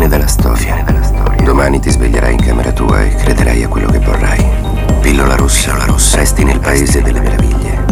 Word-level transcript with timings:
Fine 0.00 0.14
della 0.14 0.26
storia. 0.28 0.82
Domani 1.44 1.78
ti 1.78 1.90
sveglierai 1.90 2.32
in 2.32 2.40
camera 2.40 2.72
tua 2.72 3.02
e 3.02 3.14
crederai 3.16 3.64
a 3.64 3.68
quello 3.68 3.90
che 3.90 3.98
vorrai. 3.98 4.42
Pillola 5.02 5.34
rossa, 5.34 5.76
la 5.76 5.84
rossa. 5.84 6.16
Resti 6.16 6.42
nel 6.42 6.58
paese 6.58 7.02
delle 7.02 7.20
meraviglie. 7.20 7.84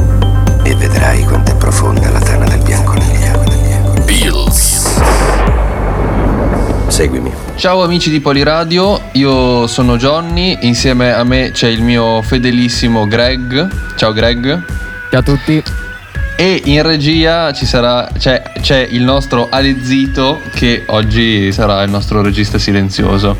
E 0.62 0.74
vedrai 0.74 1.22
quanto 1.24 1.50
è 1.50 1.56
profonda 1.56 2.08
la 2.08 2.18
tana 2.18 2.46
del 2.46 2.62
bianconiglio. 2.62 3.44
Pills. 4.06 4.88
Seguimi. 6.86 7.30
Ciao 7.56 7.82
amici 7.82 8.08
di 8.08 8.20
Poliradio, 8.20 9.02
io 9.12 9.66
sono 9.66 9.98
Johnny, 9.98 10.56
insieme 10.62 11.12
a 11.12 11.24
me 11.24 11.50
c'è 11.50 11.68
il 11.68 11.82
mio 11.82 12.22
fedelissimo 12.22 13.06
Greg. 13.06 13.68
Ciao 13.96 14.14
Greg. 14.14 14.64
Ciao 15.10 15.20
a 15.20 15.22
tutti. 15.22 15.62
E 16.40 16.62
in 16.66 16.82
regia 16.82 17.52
ci 17.52 17.66
sarà, 17.66 18.08
c'è, 18.16 18.37
c'è 18.68 18.86
il 18.90 19.02
nostro 19.02 19.46
Ale 19.48 19.82
Zito 19.82 20.42
che 20.52 20.82
oggi 20.88 21.50
sarà 21.52 21.82
il 21.84 21.90
nostro 21.90 22.20
regista 22.20 22.58
silenzioso. 22.58 23.34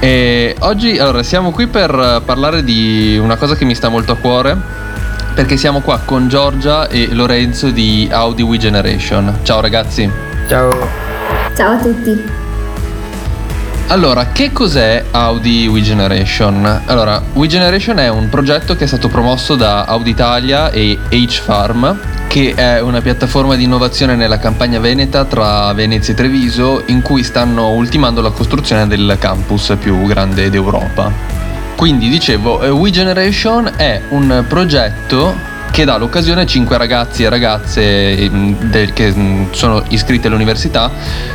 E 0.00 0.56
oggi 0.60 0.96
allora 0.96 1.22
siamo 1.22 1.50
qui 1.50 1.66
per 1.66 2.22
parlare 2.24 2.64
di 2.64 3.18
una 3.20 3.36
cosa 3.36 3.56
che 3.56 3.66
mi 3.66 3.74
sta 3.74 3.90
molto 3.90 4.12
a 4.12 4.16
cuore 4.16 4.56
perché 5.34 5.58
siamo 5.58 5.82
qua 5.82 6.00
con 6.02 6.28
Giorgia 6.28 6.88
e 6.88 7.08
Lorenzo 7.12 7.68
di 7.68 8.08
Audi 8.10 8.40
We 8.40 8.56
Generation. 8.56 9.40
Ciao 9.42 9.60
ragazzi. 9.60 10.10
Ciao. 10.48 10.88
Ciao 11.54 11.72
a 11.74 11.76
tutti. 11.76 12.24
Allora, 13.88 14.28
che 14.28 14.50
cos'è 14.50 15.04
Audi 15.10 15.66
We 15.66 15.82
Generation? 15.82 16.84
Allora, 16.86 17.22
We 17.34 17.48
Generation 17.48 17.98
è 17.98 18.08
un 18.08 18.30
progetto 18.30 18.76
che 18.76 18.84
è 18.84 18.86
stato 18.86 19.08
promosso 19.08 19.56
da 19.56 19.84
Audi 19.84 20.08
Italia 20.08 20.70
e 20.70 20.98
H-Farm, 21.10 21.98
che 22.32 22.54
è 22.54 22.80
una 22.80 23.02
piattaforma 23.02 23.56
di 23.56 23.64
innovazione 23.64 24.14
nella 24.16 24.38
campagna 24.38 24.80
veneta 24.80 25.26
tra 25.26 25.70
Venezia 25.74 26.14
e 26.14 26.16
Treviso, 26.16 26.82
in 26.86 27.02
cui 27.02 27.24
stanno 27.24 27.72
ultimando 27.72 28.22
la 28.22 28.30
costruzione 28.30 28.86
del 28.86 29.18
campus 29.20 29.76
più 29.78 30.02
grande 30.06 30.48
d'Europa. 30.48 31.12
Quindi, 31.76 32.08
dicevo, 32.08 32.62
eh, 32.62 32.70
We 32.70 32.90
Generation 32.90 33.72
è 33.76 34.00
un 34.08 34.46
progetto 34.48 35.36
che 35.70 35.84
dà 35.84 35.98
l'occasione 35.98 36.40
a 36.40 36.46
5 36.46 36.78
ragazzi 36.78 37.22
e 37.22 37.28
ragazze 37.28 38.30
del, 38.30 38.94
che 38.94 39.12
mm, 39.12 39.50
sono 39.50 39.82
iscritti 39.88 40.26
all'università 40.26 40.90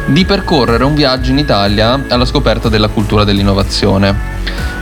di 0.07 0.25
percorrere 0.25 0.83
un 0.83 0.95
viaggio 0.95 1.29
in 1.29 1.37
Italia 1.37 2.05
alla 2.07 2.25
scoperta 2.25 2.69
della 2.69 2.87
cultura 2.87 3.23
dell'innovazione. 3.23 4.15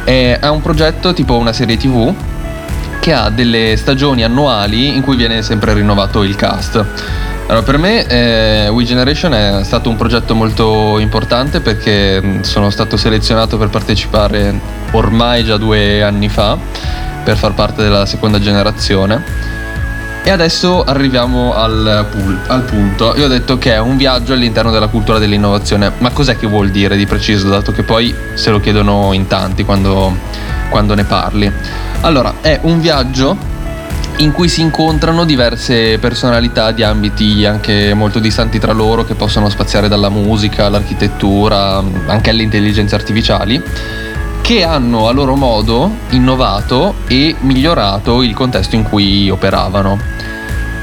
È 0.06 0.48
un 0.48 0.62
progetto 0.62 1.14
tipo 1.14 1.36
una 1.36 1.52
serie 1.52 1.76
tv 1.76 2.16
che 3.06 3.14
ha 3.14 3.30
delle 3.30 3.76
stagioni 3.78 4.24
annuali 4.24 4.96
in 4.96 5.04
cui 5.04 5.16
viene 5.16 5.44
sempre 5.44 5.76
rinnovato 5.76 6.24
il 6.24 6.36
cast. 6.36 6.84
Allora, 7.46 7.62
per 7.62 7.78
me 7.78 8.04
eh, 8.08 8.68
We 8.70 8.84
Generation 8.84 9.32
è 9.36 9.64
stato 9.64 9.90
un 9.90 9.96
progetto 9.96 10.34
molto 10.34 10.98
importante 10.98 11.60
perché 11.60 12.20
mm, 12.20 12.42
sono 12.42 12.72
stato 12.72 12.98
selezionato 12.98 13.60
per 13.60 13.70
partecipare 13.70 14.60
ormai 14.90 15.44
già 15.44 15.58
due 15.58 16.02
anni 16.02 16.30
fa 16.30 16.58
per 17.24 17.38
far 17.38 17.54
parte 17.54 17.84
della 17.84 18.08
seconda 18.08 18.40
generazione. 18.40 19.24
E 20.24 20.32
adesso 20.32 20.84
arriviamo 20.84 21.54
al, 21.54 22.08
pool, 22.10 22.40
al, 22.48 22.64
punto. 22.64 23.14
Io 23.18 23.26
ho 23.26 23.30
detto 23.30 23.60
che 23.60 23.74
è 23.74 23.80
un 23.80 23.98
viaggio 23.98 24.34
all'interno 24.34 24.72
della 24.72 24.88
cultura 24.88 25.20
dell'innovazione, 25.20 25.92
ma 26.00 26.10
cos'è 26.10 26.38
che 26.38 26.48
vuol 26.48 26.72
dire 26.72 26.98
di 26.98 27.06
preciso, 27.06 27.50
dato 27.50 27.72
che 27.72 27.84
poi 27.84 28.16
se 28.34 28.50
lo 28.50 28.60
chiedono 28.60 29.14
in 29.14 29.28
tanti 29.28 29.64
quando, 29.64 30.12
quando 30.70 30.96
ne 30.96 31.04
parli. 31.04 31.54
Allora, 32.06 32.36
è 32.42 32.60
un 32.62 32.82
viaggio 32.82 33.36
in 34.18 34.32
cui 34.32 34.48
si 34.48 34.62
incontrano 34.62 35.26
diverse 35.26 35.98
personalità 35.98 36.70
di 36.70 36.84
ambiti 36.84 37.46
anche 37.46 37.96
molto 37.96 38.20
distanti 38.20 38.60
tra 38.60 38.74
loro 38.74 39.04
che 39.04 39.16
possono 39.16 39.50
spaziare 39.50 39.88
dalla 39.88 40.10
musica 40.10 40.68
all'architettura, 40.68 41.84
anche 42.06 42.30
alle 42.30 42.44
intelligenze 42.44 42.94
artificiali 42.94 43.60
che 44.44 44.64
hanno 44.64 45.08
a 45.08 45.12
loro 45.12 45.36
modo 45.36 45.90
innovato 46.12 46.94
e 47.08 47.36
migliorato 47.40 48.22
il 48.22 48.36
contesto 48.36 48.76
in 48.76 48.84
cui 48.84 49.28
operavano. 49.32 50.00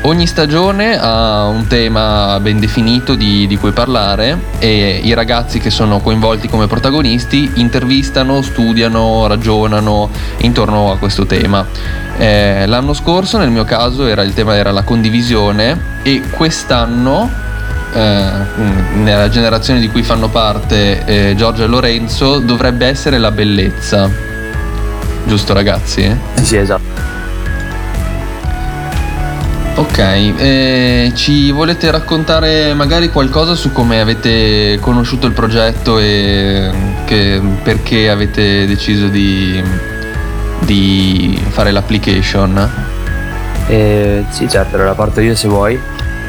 Ogni 0.05 0.27
stagione 0.27 0.99
ha 0.99 1.45
un 1.47 1.69
tema 1.69 2.41
ben 2.41 2.59
definito 2.59 3.15
di, 3.15 3.47
di, 3.47 3.57
cui 3.57 3.71
parlare 3.71 4.37
e 4.59 5.01
i 5.01 5.15
ragazzi 5.15 5.61
che 5.61 5.71
sono 5.71 6.01
coinvolti 6.01 6.49
come 6.49 6.67
protagonisti 6.67 7.53
intervistano, 7.55 8.43
studiano, 8.43 9.29
ragionano 9.29 10.11
intorno 10.39 10.91
a 10.91 10.99
questo 10.99 11.25
tema. 11.25 11.65
Eh, 12.19 12.67
l'anno 12.67 12.95
scorso 12.95 13.39
nel 13.39 13.51
mio 13.51 13.63
caso 13.63 14.09
era, 14.09 14.23
il 14.23 14.35
tema 14.35 14.57
era 14.57 14.73
la 14.73 14.83
condivisione 14.83 16.01
e 16.03 16.21
quest'anno 16.31 17.31
eh, 17.95 18.31
nella 18.95 19.29
generazione 19.29 19.79
di 19.79 19.89
cui 19.89 20.03
fanno 20.03 20.29
parte 20.29 21.05
eh, 21.05 21.35
Giorgio 21.37 21.63
e 21.63 21.67
Lorenzo 21.69 22.41
dovrebbe 22.41 22.87
essere 22.87 23.19
la 23.19 23.31
bellezza. 23.31 24.11
Giusto 25.25 25.53
ragazzi? 25.53 26.19
Sì, 26.35 26.45
sì, 26.45 26.57
esatto. 26.57 26.92
Ok, 29.83 29.99
eh, 29.99 31.11
ci 31.13 31.51
volete 31.51 31.91
raccontare 31.91 32.73
magari 32.73 33.11
qualcosa 33.11 33.57
su 33.57 33.73
come 33.73 34.01
avete 34.01 34.79
conosciuto 34.81 35.27
il 35.27 35.33
progetto 35.33 35.99
e 35.99 36.71
che, 37.05 37.43
perché 37.65 38.09
avete 38.09 38.65
deciso 38.65 39.09
di, 39.09 39.61
di 40.61 41.37
fare 41.49 41.73
l'application? 41.73 42.71
Eh, 43.67 44.25
sì, 44.29 44.49
certo, 44.49 44.77
allora 44.77 44.95
parto 44.95 45.21
io 45.21 45.35
se 45.35 45.49
vuoi. 45.49 45.77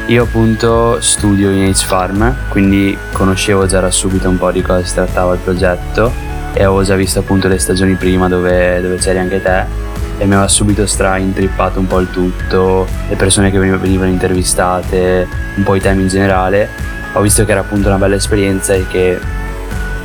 Io 0.06 0.24
appunto 0.24 1.00
studio 1.00 1.50
in 1.50 1.70
H 1.70 1.84
Farm, 1.84 2.34
quindi 2.48 2.98
conoscevo 3.12 3.66
già 3.66 3.78
da 3.78 3.92
subito 3.92 4.28
un 4.28 4.36
po' 4.36 4.50
di 4.50 4.62
cosa 4.62 4.84
si 4.84 4.94
trattava 4.94 5.32
il 5.32 5.38
progetto 5.38 6.12
e 6.52 6.64
avevo 6.64 6.82
già 6.82 6.96
visto 6.96 7.20
appunto 7.20 7.46
le 7.46 7.60
stagioni 7.60 7.94
prima 7.94 8.26
dove, 8.26 8.80
dove 8.82 8.96
c'eri 8.96 9.18
anche 9.18 9.40
te 9.40 9.92
e 10.18 10.24
mi 10.26 10.32
aveva 10.32 10.48
subito 10.48 10.86
stra 10.86 11.16
intrippato 11.16 11.78
un 11.78 11.86
po' 11.86 11.98
il 12.00 12.10
tutto, 12.10 12.86
le 13.08 13.16
persone 13.16 13.50
che 13.50 13.58
venivano 13.58 14.10
intervistate, 14.10 15.26
un 15.56 15.62
po' 15.62 15.74
i 15.74 15.80
temi 15.80 16.02
in 16.02 16.08
generale. 16.08 16.68
Ho 17.14 17.20
visto 17.20 17.44
che 17.44 17.50
era 17.52 17.60
appunto 17.60 17.88
una 17.88 17.98
bella 17.98 18.14
esperienza 18.14 18.74
e 18.74 18.86
che 18.88 19.18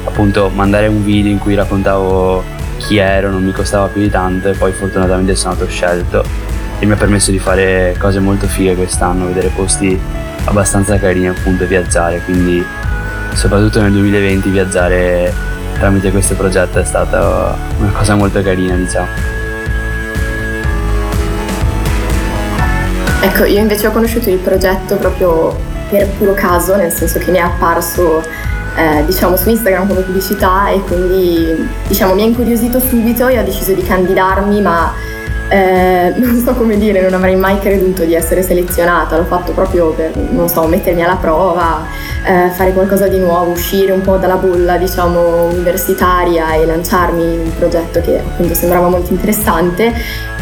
appunto 0.03 0.49
mandare 0.49 0.87
un 0.87 1.03
video 1.03 1.31
in 1.31 1.37
cui 1.37 1.55
raccontavo 1.55 2.43
chi 2.77 2.97
ero 2.97 3.29
non 3.29 3.43
mi 3.43 3.51
costava 3.51 3.87
più 3.87 4.01
di 4.01 4.09
tanto 4.09 4.49
e 4.49 4.53
poi 4.53 4.71
fortunatamente 4.71 5.35
sono 5.35 5.53
stato 5.53 5.69
scelto 5.69 6.23
e 6.79 6.85
mi 6.85 6.93
ha 6.93 6.95
permesso 6.95 7.29
di 7.31 7.39
fare 7.39 7.95
cose 7.99 8.19
molto 8.19 8.47
fighe 8.47 8.75
quest'anno, 8.75 9.25
vedere 9.25 9.49
posti 9.49 9.99
abbastanza 10.45 10.97
carini 10.97 11.27
appunto 11.27 11.63
e 11.63 11.67
viaggiare, 11.67 12.21
quindi 12.23 12.63
soprattutto 13.33 13.81
nel 13.81 13.91
2020 13.91 14.49
viaggiare 14.49 15.33
tramite 15.77 16.11
questo 16.11 16.35
progetto 16.35 16.79
è 16.79 16.85
stata 16.85 17.55
una 17.77 17.91
cosa 17.91 18.15
molto 18.15 18.41
carina 18.41 18.75
diciamo. 18.75 19.38
Ecco, 23.21 23.43
io 23.43 23.59
invece 23.59 23.87
ho 23.87 23.91
conosciuto 23.91 24.29
il 24.29 24.37
progetto 24.37 24.95
proprio 24.95 25.53
per 25.89 26.07
puro 26.17 26.33
caso, 26.33 26.75
nel 26.75 26.91
senso 26.91 27.19
che 27.19 27.31
mi 27.31 27.37
è 27.37 27.41
apparso 27.41 28.23
eh, 28.75 29.03
diciamo 29.05 29.35
su 29.35 29.49
Instagram 29.49 29.87
come 29.87 30.01
pubblicità 30.01 30.69
e 30.69 30.79
quindi 30.81 31.67
diciamo 31.87 32.13
mi 32.13 32.21
ha 32.21 32.25
incuriosito 32.25 32.79
subito 32.79 33.27
e 33.27 33.37
ho 33.37 33.43
deciso 33.43 33.73
di 33.73 33.83
candidarmi 33.83 34.61
ma 34.61 34.93
eh, 35.49 36.13
non 36.17 36.37
so 36.37 36.53
come 36.53 36.77
dire, 36.77 37.01
non 37.01 37.13
avrei 37.13 37.35
mai 37.35 37.59
creduto 37.59 38.05
di 38.05 38.13
essere 38.13 38.41
selezionata, 38.41 39.17
l'ho 39.17 39.25
fatto 39.25 39.51
proprio 39.51 39.91
per, 39.91 40.15
non 40.15 40.47
so, 40.47 40.65
mettermi 40.67 41.03
alla 41.03 41.17
prova, 41.17 41.85
eh, 42.25 42.49
fare 42.49 42.73
qualcosa 42.73 43.07
di 43.07 43.17
nuovo, 43.17 43.51
uscire 43.51 43.91
un 43.91 44.01
po' 44.01 44.17
dalla 44.17 44.35
bolla, 44.35 44.77
diciamo, 44.77 45.45
universitaria 45.45 46.53
e 46.53 46.65
lanciarmi 46.65 47.21
in 47.21 47.39
un 47.39 47.55
progetto 47.57 48.01
che 48.01 48.19
appunto 48.19 48.53
sembrava 48.53 48.89
molto 48.89 49.11
interessante 49.11 49.93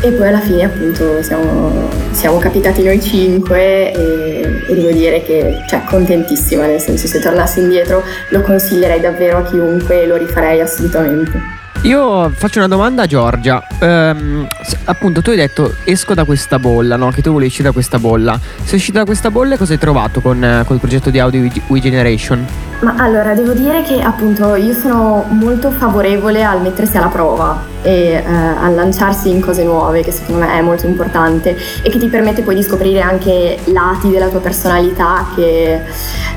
e 0.01 0.11
poi 0.11 0.27
alla 0.27 0.39
fine 0.39 0.63
appunto 0.63 1.21
siamo, 1.23 1.89
siamo 2.11 2.37
capitati 2.37 2.83
noi 2.83 3.01
cinque 3.01 3.91
e, 3.93 4.63
e, 4.67 4.75
devo 4.75 4.91
dire 4.91 5.23
che 5.23 5.63
cioè 5.67 5.83
contentissima, 5.83 6.65
nel 6.65 6.79
senso 6.79 7.07
se 7.07 7.19
tornassi 7.19 7.59
indietro 7.59 8.03
lo 8.29 8.41
consiglierei 8.41 8.99
davvero 8.99 9.37
a 9.37 9.43
chiunque, 9.43 10.05
lo 10.05 10.15
rifarei 10.15 10.61
assolutamente. 10.61 11.56
Io 11.83 12.29
faccio 12.31 12.57
una 12.57 12.67
domanda 12.67 13.03
a 13.03 13.05
Giorgia. 13.05 13.65
Ehm, 13.79 14.47
appunto, 14.85 15.21
tu 15.21 15.29
hai 15.29 15.37
detto 15.37 15.75
esco 15.83 16.13
da 16.13 16.25
questa 16.25 16.59
bolla, 16.59 16.95
no? 16.97 17.11
Che 17.11 17.21
tu 17.21 17.29
volevi 17.29 17.47
uscire 17.47 17.67
da 17.67 17.71
questa 17.71 17.99
bolla. 17.99 18.37
Sei 18.63 18.77
uscito 18.77 18.97
da 18.97 19.05
questa 19.05 19.31
bolla 19.31 19.57
cosa 19.57 19.73
hai 19.73 19.79
trovato 19.79 20.19
con, 20.19 20.39
con 20.65 20.75
il 20.75 20.81
progetto 20.81 21.09
di 21.09 21.19
Audio 21.19 21.47
We 21.67 21.79
Generation? 21.79 22.45
Ma 22.81 22.95
allora, 22.97 23.33
devo 23.33 23.53
dire 23.53 23.83
che 23.83 24.01
appunto 24.01 24.55
io 24.55 24.73
sono 24.73 25.25
molto 25.29 25.71
favorevole 25.71 26.43
al 26.43 26.61
mettersi 26.61 26.97
alla 26.97 27.07
prova 27.07 27.63
e 27.81 28.11
eh, 28.11 28.23
a 28.23 28.67
lanciarsi 28.69 29.29
in 29.29 29.39
cose 29.39 29.63
nuove, 29.63 30.01
che 30.01 30.11
secondo 30.11 30.45
me 30.45 30.57
è 30.57 30.61
molto 30.61 30.87
importante 30.87 31.55
e 31.83 31.89
che 31.89 31.99
ti 31.99 32.07
permette 32.07 32.41
poi 32.41 32.55
di 32.55 32.63
scoprire 32.63 33.01
anche 33.01 33.57
lati 33.65 34.09
della 34.09 34.27
tua 34.27 34.41
personalità 34.41 35.27
che, 35.35 35.81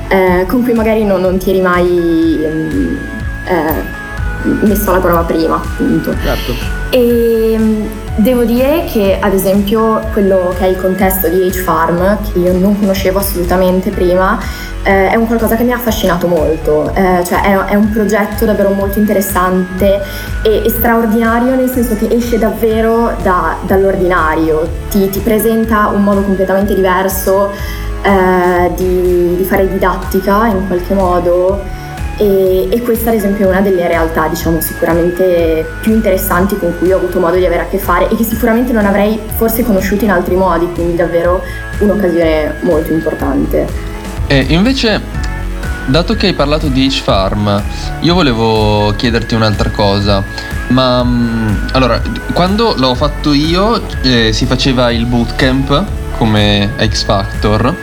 eh, 0.07 0.45
con 0.47 0.63
cui 0.63 0.73
magari 0.73 1.03
non, 1.03 1.19
non 1.19 1.37
ti 1.37 1.49
eri 1.49 1.61
mai... 1.61 2.45
Eh, 3.45 3.99
messo 4.43 4.89
alla 4.89 4.99
prova 4.99 5.21
prima, 5.21 5.55
appunto. 5.55 6.13
Certo. 6.23 6.53
E 6.89 7.57
devo 8.15 8.43
dire 8.43 8.85
che 8.91 9.17
ad 9.19 9.33
esempio 9.33 10.01
quello 10.11 10.53
che 10.57 10.65
è 10.65 10.67
il 10.67 10.77
contesto 10.77 11.27
di 11.29 11.49
H-Farm, 11.49 12.17
che 12.31 12.39
io 12.39 12.57
non 12.57 12.77
conoscevo 12.79 13.19
assolutamente 13.19 13.89
prima, 13.89 14.37
eh, 14.83 15.09
è 15.09 15.15
un 15.15 15.27
qualcosa 15.27 15.55
che 15.55 15.63
mi 15.63 15.71
ha 15.71 15.75
affascinato 15.75 16.27
molto, 16.27 16.91
eh, 16.93 17.23
cioè 17.23 17.41
è, 17.41 17.55
è, 17.65 17.75
un 17.75 17.91
progetto 17.91 18.45
davvero 18.45 18.71
molto 18.71 18.97
interessante 18.97 20.01
e, 20.41 20.63
e, 20.65 20.69
straordinario 20.69 21.55
nel 21.55 21.69
senso 21.69 21.95
che 21.95 22.07
esce 22.09 22.39
davvero 22.39 23.15
da, 23.21 23.57
dall'ordinario, 23.65 24.67
ti, 24.89 25.07
ti, 25.09 25.19
presenta 25.19 25.87
un 25.87 26.03
modo 26.03 26.21
completamente 26.21 26.73
diverso 26.73 27.51
eh, 28.01 28.71
di, 28.75 29.35
di 29.37 29.43
fare 29.43 29.69
didattica 29.69 30.47
in 30.47 30.65
qualche 30.67 30.95
modo 30.95 31.79
e, 32.21 32.67
e, 32.69 32.81
questa 32.83 33.09
ad 33.09 33.15
esempio 33.15 33.45
è 33.45 33.49
una 33.49 33.61
delle 33.61 33.87
realtà 33.87 34.27
diciamo 34.27 34.61
sicuramente 34.61 35.65
più 35.81 35.93
interessanti 35.93 36.55
con 36.55 36.77
cui 36.77 36.91
ho 36.91 36.97
avuto 36.97 37.19
modo 37.19 37.35
di 37.35 37.45
avere 37.45 37.63
a 37.63 37.65
che 37.65 37.79
fare 37.79 38.07
e 38.09 38.15
che 38.15 38.23
sicuramente 38.23 38.71
non 38.71 38.85
avrei 38.85 39.19
forse 39.37 39.63
conosciuto 39.63 40.03
in 40.03 40.11
altri 40.11 40.35
modi, 40.35 40.69
quindi 40.71 40.95
davvero 40.95 41.41
un'occasione 41.79 42.57
molto 42.61 42.93
importante. 42.93 43.67
E 44.27 44.45
invece, 44.49 45.01
dato 45.87 46.13
che 46.13 46.27
hai 46.27 46.33
parlato 46.33 46.67
di 46.67 46.85
H-Farm, 46.85 47.63
io 48.01 48.13
volevo 48.13 48.93
chiederti 48.95 49.33
un'altra 49.33 49.71
cosa, 49.71 50.23
ma 50.67 51.03
mm, 51.03 51.55
allora, 51.71 51.99
quando 52.33 52.75
l'ho 52.77 52.93
fatto 52.93 53.33
io 53.33 53.81
eh, 54.03 54.31
si 54.31 54.45
faceva 54.45 54.91
il 54.91 55.07
bootcamp 55.07 55.85
come 56.19 56.69
X 56.87 57.03
Factor 57.03 57.80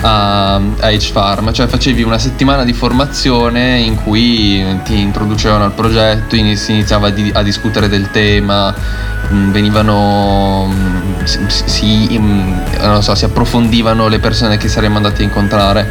a, 0.00 0.54
a 0.54 0.90
H-Farm, 0.90 1.52
cioè 1.52 1.66
facevi 1.66 2.02
una 2.02 2.18
settimana 2.18 2.64
di 2.64 2.72
formazione 2.72 3.78
in 3.78 3.96
cui 3.96 4.64
ti 4.84 4.98
introducevano 4.98 5.64
al 5.64 5.72
progetto, 5.72 6.36
si 6.36 6.72
iniziava 6.72 7.12
a, 7.32 7.42
discutere 7.42 7.88
del 7.88 8.10
tema, 8.10 8.74
mm, 9.32 9.50
venivano, 9.50 10.66
mm, 10.66 11.24
si, 11.24 12.18
mm, 12.18 13.00
so, 13.00 13.14
si 13.14 13.24
approfondivano 13.24 14.08
le 14.08 14.18
persone 14.18 14.56
che 14.56 14.68
saremmo 14.68 14.96
andati 14.96 15.22
a 15.22 15.24
incontrare. 15.24 15.90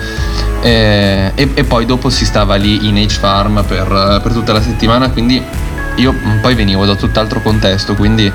E, 0.62 1.32
e, 1.36 1.52
e 1.54 1.64
poi 1.64 1.86
dopo 1.86 2.10
si 2.10 2.26
stava 2.26 2.56
lì 2.56 2.88
in 2.88 2.98
H-Farm 2.98 3.64
per, 3.68 4.20
per 4.24 4.32
tutta 4.32 4.54
la 4.54 4.62
settimana, 4.62 5.10
quindi 5.10 5.44
io 5.98 6.14
poi 6.42 6.56
venivo 6.56 6.86
da 6.86 6.96
tutt'altro 6.96 7.42
contesto, 7.42 7.96
quindi 7.96 8.32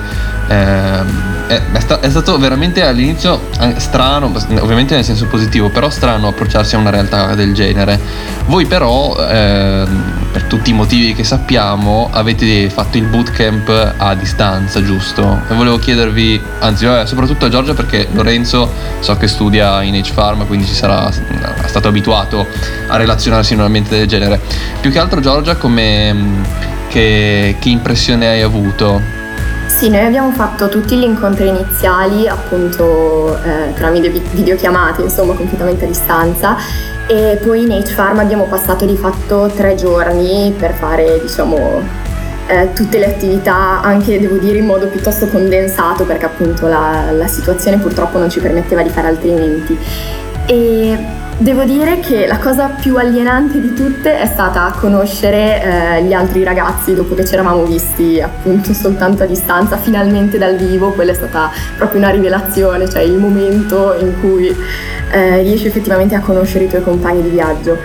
eh, 0.48 1.00
è, 1.46 1.62
è, 2.00 2.10
stato 2.10 2.38
veramente 2.38 2.84
all'inizio 2.84 3.48
eh, 3.60 3.74
strano, 3.78 4.32
ovviamente 4.60 4.94
nel 4.94 5.04
senso 5.04 5.26
positivo, 5.26 5.68
però 5.70 5.90
strano 5.90 6.28
approcciarsi 6.28 6.74
a 6.74 6.78
una 6.78 6.90
realtà 6.90 7.34
del 7.34 7.54
genere. 7.54 8.00
Voi 8.46 8.66
però, 8.66 9.16
eh, 9.28 9.86
per 10.32 10.44
tutti 10.44 10.70
i 10.70 10.72
motivi 10.72 11.14
che 11.14 11.24
sappiamo, 11.24 12.08
avete 12.12 12.68
fatto 12.70 12.96
il 12.96 13.04
bootcamp 13.04 13.94
a 13.96 14.14
distanza, 14.14 14.82
giusto? 14.82 15.42
E 15.48 15.54
volevo 15.54 15.78
chiedervi, 15.78 16.40
anzi, 16.60 16.86
vabbè, 16.86 17.06
soprattutto 17.06 17.46
a 17.46 17.48
Giorgia 17.48 17.74
perché 17.74 18.08
Lorenzo 18.12 18.70
so 19.00 19.16
che 19.16 19.28
studia 19.28 19.82
in 19.82 19.94
H-Farm, 19.94 20.46
quindi 20.46 20.66
ci 20.66 20.74
sarà 20.74 21.10
stato 21.66 21.88
abituato 21.88 22.46
a 22.88 22.96
relazionarsi 22.96 23.52
in 23.52 23.60
un 23.60 23.66
ambiente 23.66 23.96
del 23.96 24.08
genere. 24.08 24.40
Più 24.80 24.90
che 24.90 24.98
altro 24.98 25.20
Giorgia 25.20 25.56
come 25.56 26.70
che, 26.92 27.56
che 27.58 27.68
impressione 27.70 28.28
hai 28.28 28.42
avuto? 28.42 29.00
Sì, 29.66 29.88
noi 29.88 30.04
abbiamo 30.04 30.30
fatto 30.30 30.68
tutti 30.68 30.94
gli 30.96 31.02
incontri 31.02 31.48
iniziali 31.48 32.28
appunto 32.28 33.36
eh, 33.42 33.72
tramite 33.74 34.10
videochiamate, 34.10 35.02
insomma 35.02 35.32
completamente 35.32 35.86
a 35.86 35.88
distanza 35.88 36.56
e 37.08 37.40
poi 37.42 37.62
in 37.62 37.72
H-Farm 37.72 38.18
abbiamo 38.18 38.44
passato 38.44 38.84
di 38.84 38.96
fatto 38.96 39.50
tre 39.56 39.74
giorni 39.74 40.54
per 40.56 40.74
fare 40.74 41.18
diciamo 41.20 41.80
eh, 42.46 42.72
tutte 42.74 42.98
le 42.98 43.06
attività, 43.06 43.80
anche 43.80 44.20
devo 44.20 44.36
dire 44.36 44.58
in 44.58 44.66
modo 44.66 44.86
piuttosto 44.86 45.26
condensato 45.28 46.04
perché 46.04 46.26
appunto 46.26 46.68
la, 46.68 47.10
la 47.10 47.26
situazione 47.26 47.78
purtroppo 47.78 48.18
non 48.18 48.28
ci 48.28 48.40
permetteva 48.40 48.82
di 48.82 48.90
fare 48.90 49.08
altrimenti. 49.08 49.76
E 50.46 51.20
Devo 51.38 51.64
dire 51.64 51.98
che 51.98 52.26
la 52.26 52.38
cosa 52.38 52.68
più 52.68 52.96
alienante 52.96 53.60
di 53.60 53.74
tutte 53.74 54.16
è 54.16 54.26
stata 54.26 54.72
conoscere 54.78 55.62
eh, 55.62 56.02
gli 56.04 56.12
altri 56.12 56.44
ragazzi 56.44 56.94
dopo 56.94 57.14
che 57.14 57.24
ci 57.24 57.32
eravamo 57.34 57.64
visti 57.64 58.20
appunto 58.20 58.72
soltanto 58.72 59.24
a 59.24 59.26
distanza, 59.26 59.76
finalmente 59.76 60.38
dal 60.38 60.54
vivo, 60.56 60.92
quella 60.92 61.10
è 61.10 61.14
stata 61.14 61.50
proprio 61.76 61.98
una 62.00 62.10
rivelazione, 62.10 62.88
cioè 62.88 63.02
il 63.02 63.18
momento 63.18 63.96
in 63.98 64.20
cui 64.20 64.54
eh, 65.10 65.42
riesci 65.42 65.66
effettivamente 65.66 66.14
a 66.14 66.20
conoscere 66.20 66.64
i 66.64 66.68
tuoi 66.68 66.82
compagni 66.82 67.22
di 67.22 67.30
viaggio. 67.30 67.76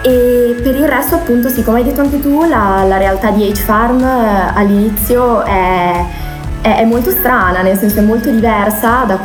E 0.00 0.56
per 0.62 0.74
il 0.74 0.88
resto 0.88 1.16
appunto 1.16 1.48
sì, 1.48 1.62
come 1.62 1.78
hai 1.78 1.84
detto 1.84 2.00
anche 2.00 2.18
tu, 2.18 2.44
la, 2.44 2.82
la 2.88 2.96
realtà 2.96 3.30
di 3.30 3.48
H-Farm 3.48 4.02
eh, 4.02 4.52
all'inizio 4.54 5.42
è 5.44 6.04
è, 6.62 6.84
molto 6.84 7.10
strana, 7.10 7.60
nel 7.60 7.76
senso 7.76 7.98
è 7.98 8.02
molto 8.02 8.30
diversa 8.30 9.04
da, 9.04 9.18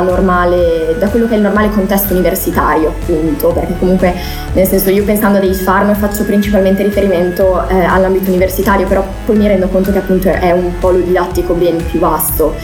normale, 0.00 0.94
da 0.98 1.08
quello 1.08 1.26
che 1.26 1.34
è 1.34 1.36
il 1.36 1.42
normale 1.42 1.68
contesto 1.70 2.12
universitario, 2.12 2.90
appunto, 2.90 3.48
perché 3.48 3.74
comunque 3.78 4.14
nel 4.52 4.66
senso 4.66 4.90
io 4.90 5.02
pensando 5.02 5.38
a 5.38 5.40
dei 5.40 5.52
farm 5.52 5.94
faccio 5.96 6.24
principalmente 6.24 6.84
riferimento 6.84 7.66
eh, 7.68 7.84
all'ambito 7.84 8.28
universitario, 8.30 8.86
però 8.86 9.04
poi 9.24 9.36
mi 9.36 9.48
rendo 9.48 9.66
conto 9.66 9.90
che 9.90 9.98
appunto 9.98 10.28
è 10.28 10.52
un 10.52 10.78
polo 10.78 10.98
didattico 10.98 11.54
ben 11.54 11.84
più 11.84 11.98
vasto. 11.98 12.54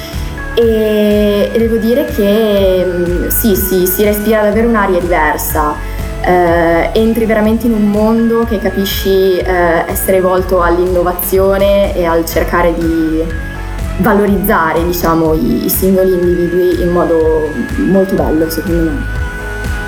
E, 0.54 1.50
devo 1.56 1.76
dire 1.76 2.04
che 2.04 2.84
mm, 2.86 3.26
sì, 3.26 3.56
sì, 3.56 3.86
si 3.86 4.04
respira 4.04 4.42
davvero 4.42 4.68
un'aria 4.68 5.00
diversa. 5.00 5.90
Eh, 6.24 6.90
entri 6.92 7.24
veramente 7.24 7.66
in 7.66 7.72
un 7.72 7.90
mondo 7.90 8.44
che 8.44 8.60
capisci 8.60 9.38
eh, 9.38 9.84
essere 9.88 10.20
volto 10.20 10.62
all'innovazione 10.62 11.96
e 11.96 12.04
al 12.04 12.24
cercare 12.24 12.72
di, 12.72 13.24
valorizzare 14.02 14.84
diciamo, 14.84 15.32
i, 15.34 15.68
singoli 15.68 16.12
individui 16.12 16.82
in 16.82 16.90
modo 16.90 17.52
molto 17.78 18.14
bello 18.14 18.50
secondo 18.50 18.90
me. 18.90 19.21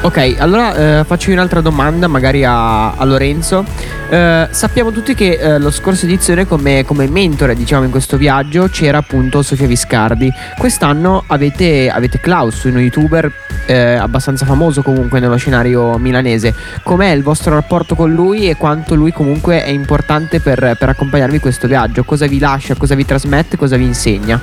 Ok, 0.04 0.34
allora 0.36 0.98
eh, 1.00 1.04
faccio 1.04 1.30
un'altra 1.30 1.62
domanda 1.62 2.08
magari 2.08 2.44
a, 2.44 2.92
a 2.92 3.04
Lorenzo. 3.06 3.64
Eh, 4.10 4.48
sappiamo 4.50 4.92
tutti 4.92 5.14
che 5.14 5.38
eh, 5.40 5.58
lo 5.58 5.70
scorso 5.70 6.04
edizione 6.04 6.46
come, 6.46 6.84
come, 6.84 7.08
mentore 7.08 7.54
diciamo 7.54 7.84
in 7.84 7.90
questo 7.90 8.18
viaggio 8.18 8.68
c'era 8.68 8.98
appunto 8.98 9.40
Sofia 9.40 9.66
Viscardi. 9.66 10.30
Quest'anno 10.58 11.24
avete, 11.28 11.88
avete 11.88 12.20
Klaus, 12.20 12.64
uno 12.64 12.80
youtuber 12.80 13.32
eh, 13.64 13.94
abbastanza 13.94 14.44
famoso 14.44 14.82
comunque 14.82 15.20
nello 15.20 15.36
scenario 15.36 15.96
milanese. 15.96 16.54
Com'è 16.82 17.08
il 17.08 17.22
vostro 17.22 17.54
rapporto 17.54 17.94
con 17.94 18.12
lui 18.12 18.50
e 18.50 18.56
quanto 18.56 18.94
lui 18.94 19.10
comunque 19.10 19.64
è 19.64 19.70
importante 19.70 20.38
per, 20.38 20.76
per 20.78 20.90
accompagnarvi 20.90 21.36
in 21.36 21.40
questo 21.40 21.66
viaggio? 21.66 22.04
Cosa 22.04 22.26
vi 22.26 22.38
lascia, 22.38 22.74
cosa 22.74 22.94
vi 22.94 23.06
trasmette, 23.06 23.56
cosa 23.56 23.78
vi 23.78 23.84
insegna? 23.84 24.38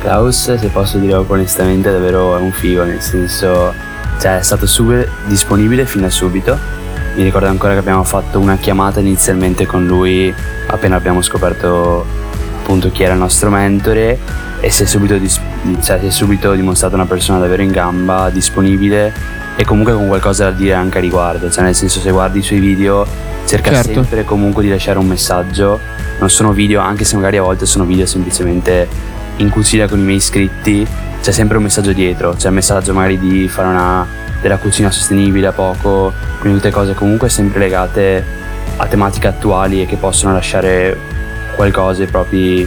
Klaus, 0.00 0.54
se 0.54 0.68
posso 0.68 0.96
dire 0.96 1.16
onestamente, 1.16 1.92
davvero 1.92 2.34
è 2.34 2.40
un 2.40 2.50
figo, 2.50 2.84
nel 2.84 3.02
senso 3.02 3.87
cioè 4.18 4.38
è 4.38 4.42
stato 4.42 4.66
subito 4.66 5.08
disponibile 5.26 5.86
fino 5.86 6.06
a 6.06 6.10
subito. 6.10 6.58
Mi 7.14 7.22
ricordo 7.24 7.48
ancora 7.48 7.72
che 7.72 7.78
abbiamo 7.78 8.04
fatto 8.04 8.38
una 8.38 8.56
chiamata 8.56 9.00
inizialmente 9.00 9.66
con 9.66 9.86
lui 9.86 10.32
appena 10.66 10.96
abbiamo 10.96 11.22
scoperto 11.22 12.04
appunto 12.60 12.90
chi 12.90 13.02
era 13.02 13.14
il 13.14 13.18
nostro 13.18 13.50
mentore 13.50 14.18
e 14.60 14.70
si 14.70 14.82
è 14.82 14.86
subito, 14.86 15.16
dis- 15.16 15.40
cioè, 15.82 15.98
si 16.00 16.06
è 16.06 16.10
subito 16.10 16.52
dimostrato 16.52 16.94
una 16.94 17.06
persona 17.06 17.38
davvero 17.38 17.62
in 17.62 17.70
gamba, 17.70 18.28
disponibile 18.30 19.12
e 19.56 19.64
comunque 19.64 19.94
con 19.94 20.06
qualcosa 20.06 20.44
da 20.44 20.50
dire 20.50 20.74
anche 20.74 20.98
a 20.98 21.00
riguardo. 21.00 21.50
Cioè 21.50 21.64
nel 21.64 21.74
senso 21.74 22.00
se 22.00 22.10
guardi 22.10 22.38
i 22.38 22.42
suoi 22.42 22.58
video 22.58 23.06
cerca 23.46 23.72
certo. 23.72 23.92
sempre 23.94 24.24
comunque 24.24 24.62
di 24.62 24.68
lasciare 24.68 24.98
un 24.98 25.06
messaggio. 25.06 25.80
Non 26.18 26.28
sono 26.28 26.52
video, 26.52 26.80
anche 26.80 27.04
se 27.04 27.16
magari 27.16 27.38
a 27.38 27.42
volte 27.42 27.64
sono 27.64 27.84
video 27.84 28.04
semplicemente 28.04 28.88
in 29.36 29.48
cucina 29.48 29.88
con 29.88 29.98
i 29.98 30.02
miei 30.02 30.16
iscritti 30.16 30.86
c'è 31.20 31.32
sempre 31.32 31.56
un 31.56 31.64
messaggio 31.64 31.92
dietro, 31.92 32.34
c'è 32.36 32.48
il 32.48 32.54
messaggio 32.54 32.92
magari 32.92 33.18
di 33.18 33.48
fare 33.48 33.68
una, 33.68 34.06
della 34.40 34.56
cucina 34.56 34.90
sostenibile 34.90 35.48
a 35.48 35.52
poco, 35.52 36.12
quindi 36.40 36.58
tutte 36.58 36.70
cose 36.70 36.94
comunque 36.94 37.28
sempre 37.28 37.58
legate 37.60 38.24
a 38.76 38.86
tematiche 38.86 39.26
attuali 39.26 39.82
e 39.82 39.86
che 39.86 39.96
possono 39.96 40.32
lasciare 40.32 40.96
qualcosa 41.56 42.02
ai 42.02 42.08
propri, 42.08 42.66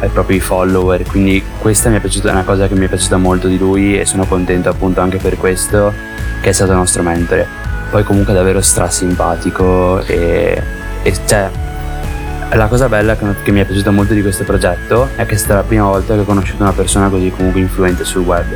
ai 0.00 0.08
propri 0.08 0.40
follower. 0.40 1.02
Quindi 1.04 1.42
questa 1.58 1.92
è, 1.92 1.98
piaciuta, 1.98 2.28
è 2.28 2.32
una 2.32 2.44
cosa 2.44 2.68
che 2.68 2.74
mi 2.74 2.84
è 2.84 2.88
piaciuta 2.88 3.16
molto 3.16 3.48
di 3.48 3.58
lui 3.58 3.98
e 3.98 4.04
sono 4.04 4.26
contento 4.26 4.68
appunto 4.68 5.00
anche 5.00 5.16
per 5.16 5.36
questo 5.38 5.92
che 6.40 6.50
è 6.50 6.52
stato 6.52 6.72
il 6.72 6.78
nostro 6.78 7.02
mentore. 7.02 7.46
Poi 7.90 8.04
comunque 8.04 8.34
davvero 8.34 8.60
stra 8.60 8.90
simpatico 8.90 10.00
e, 10.02 10.60
e 11.02 11.14
cioè 11.24 11.48
la 12.52 12.66
cosa 12.68 12.88
bella 12.88 13.16
che 13.16 13.50
mi 13.50 13.60
è 13.60 13.64
piaciuta 13.64 13.90
molto 13.90 14.14
di 14.14 14.22
questo 14.22 14.44
progetto 14.44 15.08
è 15.16 15.26
che 15.26 15.34
è 15.34 15.38
stata 15.38 15.56
la 15.56 15.62
prima 15.62 15.84
volta 15.84 16.14
che 16.14 16.20
ho 16.20 16.24
conosciuto 16.24 16.62
una 16.62 16.72
persona 16.72 17.08
così 17.08 17.30
comunque 17.30 17.60
influente 17.60 18.04
sul 18.04 18.22
web 18.22 18.46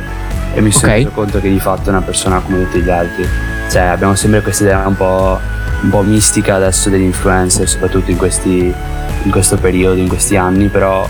e 0.53 0.61
mi 0.61 0.71
sono 0.71 0.91
okay. 0.91 1.03
reso 1.03 1.13
conto 1.13 1.39
che 1.39 1.49
di 1.49 1.59
fatto 1.59 1.87
è 1.87 1.89
una 1.89 2.01
persona 2.01 2.39
come 2.39 2.63
tutti 2.63 2.81
gli 2.81 2.89
altri. 2.89 3.27
Cioè 3.69 3.83
abbiamo 3.83 4.15
sempre 4.15 4.41
questa 4.41 4.63
idea 4.63 4.87
un 4.87 4.95
po', 4.95 5.39
un 5.81 5.89
po 5.89 6.01
mistica 6.01 6.55
adesso 6.55 6.89
degli 6.89 7.03
influencer, 7.03 7.67
soprattutto 7.67 8.11
in, 8.11 8.17
questi, 8.17 8.73
in 9.23 9.31
questo 9.31 9.55
periodo, 9.57 9.99
in 9.99 10.09
questi 10.09 10.35
anni, 10.35 10.67
però 10.67 11.07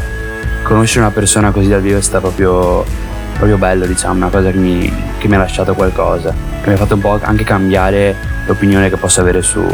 conoscere 0.64 1.06
una 1.06 1.14
persona 1.14 1.52
così 1.52 1.70
dal 1.70 1.82
vivo 1.82 1.98
è 1.98 2.02
stato 2.02 2.28
proprio, 2.28 2.86
proprio 3.34 3.58
bello, 3.58 3.86
diciamo, 3.86 4.14
una 4.14 4.30
cosa 4.30 4.52
che 4.52 4.58
mi, 4.58 4.94
che 5.18 5.28
mi 5.28 5.36
ha 5.36 5.40
lasciato 5.40 5.74
qualcosa, 5.74 6.34
che 6.62 6.68
mi 6.68 6.76
ha 6.76 6.78
fatto 6.78 6.94
un 6.94 7.02
po' 7.02 7.20
anche 7.22 7.44
cambiare 7.44 8.16
l'opinione 8.46 8.90
che 8.90 8.98
posso 8.98 9.22
avere 9.22 9.42
su, 9.42 9.66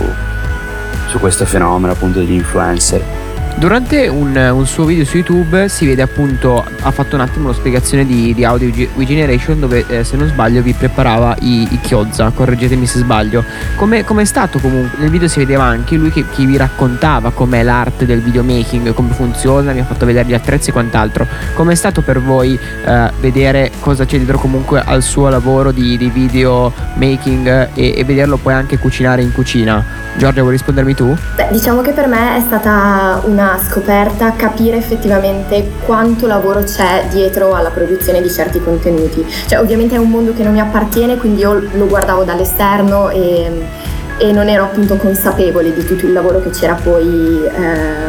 su 1.07 1.19
questo 1.19 1.45
fenomeno 1.45 1.93
appunto 1.93 2.19
degli 2.19 2.33
influencer. 2.33 3.26
Durante 3.57 4.07
un, 4.07 4.35
un, 4.35 4.67
suo 4.67 4.85
video 4.85 5.03
su 5.03 5.17
YouTube 5.17 5.67
si 5.67 5.87
vede 5.87 6.03
appunto, 6.03 6.63
ha 6.81 6.91
fatto 6.91 7.15
un 7.15 7.21
attimo 7.21 7.45
una 7.45 7.57
spiegazione 7.57 8.05
di, 8.05 8.35
di 8.35 8.45
Audio 8.45 8.69
Generation 8.97 9.59
dove 9.59 9.83
eh, 9.87 10.03
se 10.03 10.15
non 10.15 10.27
sbaglio 10.27 10.61
vi 10.61 10.73
preparava 10.73 11.35
i, 11.39 11.67
i 11.71 11.79
Chiozza, 11.79 12.29
correggetemi 12.29 12.85
se 12.85 12.99
sbaglio. 12.99 13.43
Come 13.75 14.05
è 14.05 14.25
stato 14.25 14.59
comunque? 14.59 14.99
Nel 14.99 15.09
video 15.09 15.27
si 15.27 15.39
vedeva 15.39 15.63
anche 15.63 15.95
lui 15.95 16.11
che, 16.11 16.23
che 16.29 16.45
vi 16.45 16.55
raccontava 16.55 17.31
com'è 17.31 17.63
l'arte 17.63 18.05
del 18.05 18.21
videomaking, 18.21 18.93
come 18.93 19.11
funziona, 19.13 19.73
mi 19.73 19.79
ha 19.79 19.85
fatto 19.85 20.05
vedere 20.05 20.29
gli 20.29 20.35
attrezzi 20.35 20.69
e 20.69 20.73
quant'altro. 20.73 21.25
Com'è 21.55 21.73
stato 21.73 22.03
per 22.03 22.21
voi 22.21 22.59
eh, 22.85 23.11
vedere 23.19 23.71
cosa 23.79 24.05
c'è 24.05 24.17
dietro 24.17 24.37
comunque 24.37 24.83
al 24.85 25.01
suo 25.01 25.29
lavoro 25.29 25.71
di, 25.71 25.97
di 25.97 26.11
videomaking 26.11 27.69
e, 27.73 27.95
e 27.97 28.03
vederlo 28.03 28.37
poi 28.37 28.53
anche 28.53 28.77
cucinare 28.77 29.23
in 29.23 29.31
cucina? 29.31 29.83
Giorgia, 30.15 30.41
vuoi 30.41 30.53
rispondermi 30.53 30.93
tu? 30.93 31.15
Beh, 31.35 31.49
diciamo 31.51 31.81
che 31.81 31.91
per 31.91 32.07
me 32.07 32.37
è 32.37 32.41
stata 32.41 33.21
una 33.25 33.46
scoperta 33.57 34.33
capire 34.35 34.77
effettivamente 34.77 35.71
quanto 35.85 36.27
lavoro 36.27 36.63
c'è 36.63 37.05
dietro 37.09 37.53
alla 37.53 37.69
produzione 37.69 38.21
di 38.21 38.29
certi 38.29 38.59
contenuti. 38.61 39.25
Cioè, 39.47 39.59
ovviamente 39.59 39.95
è 39.95 39.99
un 39.99 40.09
mondo 40.09 40.33
che 40.33 40.43
non 40.43 40.53
mi 40.53 40.59
appartiene, 40.59 41.17
quindi 41.17 41.41
io 41.41 41.53
lo 41.53 41.87
guardavo 41.87 42.23
dall'esterno 42.23 43.09
e 43.09 43.85
e 44.19 44.31
non 44.31 44.49
ero 44.49 44.63
appunto 44.63 44.95
consapevole 44.95 45.73
di 45.73 45.83
tutto 45.85 46.05
il 46.07 46.13
lavoro 46.13 46.41
che 46.41 46.49
c'era 46.49 46.73
poi 46.73 47.05
ehm, 47.45 48.06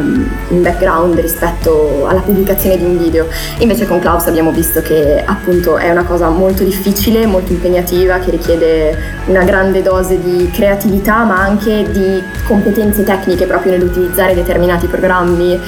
in 0.49 0.62
background 0.62 1.19
rispetto 1.19 2.07
alla 2.07 2.21
pubblicazione 2.21 2.76
di 2.76 2.85
un 2.85 2.99
video. 2.99 3.26
Invece 3.59 3.87
con 3.87 3.99
Klaus 3.99 4.26
abbiamo 4.26 4.50
visto 4.50 4.81
che 4.81 5.23
appunto 5.25 5.76
è 5.76 5.90
una 5.90 6.05
cosa 6.05 6.28
molto 6.28 6.64
difficile, 6.64 7.26
molto 7.26 7.52
impegnativa, 7.52 8.19
che 8.19 8.31
richiede 8.31 8.97
una 9.26 9.45
grande 9.45 9.83
dose 9.83 10.21
di 10.21 10.50
creatività 10.52 11.25
ma 11.25 11.40
anche 11.40 11.90
di 11.90 12.23
competenze 12.45 13.02
tecniche 13.05 13.47
proprio 13.47 13.73
nell'utilizzare 13.73 14.35
determinati 14.35 14.87
programmi 14.87 15.59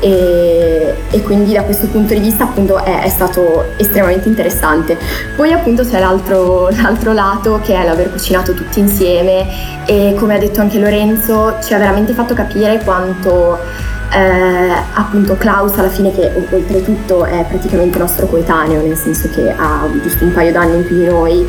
e, 0.00 0.94
e 1.10 1.22
quindi 1.22 1.52
da 1.52 1.62
questo 1.62 1.86
punto 1.86 2.12
di 2.12 2.20
vista 2.20 2.44
appunto 2.44 2.82
è, 2.82 3.02
è, 3.02 3.08
stato 3.08 3.72
estremamente 3.76 4.28
interessante. 4.28 4.96
Poi 5.34 5.52
appunto 5.52 5.84
c'è 5.84 5.98
l'altro, 5.98 6.68
l'altro 6.70 7.12
lato 7.12 7.60
che 7.62 7.74
è 7.74 7.84
l'aver 7.84 8.10
cucinato 8.10 8.52
tutti 8.52 8.78
insieme 8.78 9.84
e 9.86 10.14
come 10.16 10.34
ha 10.34 10.38
detto 10.38 10.60
anche 10.60 10.78
Lorenzo 10.78 11.56
ci 11.62 11.72
ha 11.74 11.78
veramente 11.78 12.12
fatto 12.12 12.34
capire 12.34 12.80
quanto 12.84 13.58
eh, 14.10 14.72
appunto 14.94 15.36
Klaus 15.36 15.76
alla 15.78 15.88
fine 15.88 16.12
che 16.12 16.30
oltretutto 16.50 17.24
è 17.24 17.44
praticamente 17.48 17.98
nostro 17.98 18.26
coetaneo 18.26 18.82
nel 18.82 18.96
senso 18.96 19.28
che 19.30 19.50
ha 19.50 19.88
giusto 20.02 20.24
un 20.24 20.32
paio 20.32 20.52
d'anni 20.52 20.76
in 20.76 20.86
più 20.86 20.96
di 20.96 21.06
noi. 21.06 21.46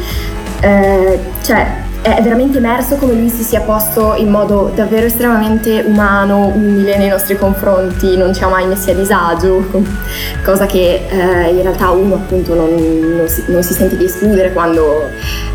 Eh, 0.60 1.20
cioè 1.44 1.86
è 2.01 2.22
veramente 2.22 2.58
emerso 2.58 2.96
come 2.96 3.13
lui 3.13 3.30
si 3.30 3.44
sia 3.44 3.62
posto 3.62 4.16
in 4.16 4.30
modo 4.30 4.72
davvero 4.74 5.06
estremamente 5.06 5.84
umano, 5.86 6.48
umile 6.48 6.98
nei 6.98 7.10
nostri 7.10 7.38
confronti, 7.38 8.16
non 8.16 8.34
ci 8.34 8.44
ha 8.44 8.48
mai 8.48 8.66
messi 8.68 8.92
a 8.92 8.94
disagio, 8.94 9.66
cosa 10.44 10.66
che 10.66 11.06
eh, 11.10 11.50
in 11.50 11.62
realtà 11.62 11.89
uno 11.92 12.16
appunto 12.16 12.54
non, 12.54 12.74
non, 13.16 13.27
si, 13.27 13.44
non, 13.48 13.63
si, 13.63 13.74
sente 13.74 13.98
di 13.98 14.06
escludere 14.06 14.54
quando 14.54 15.10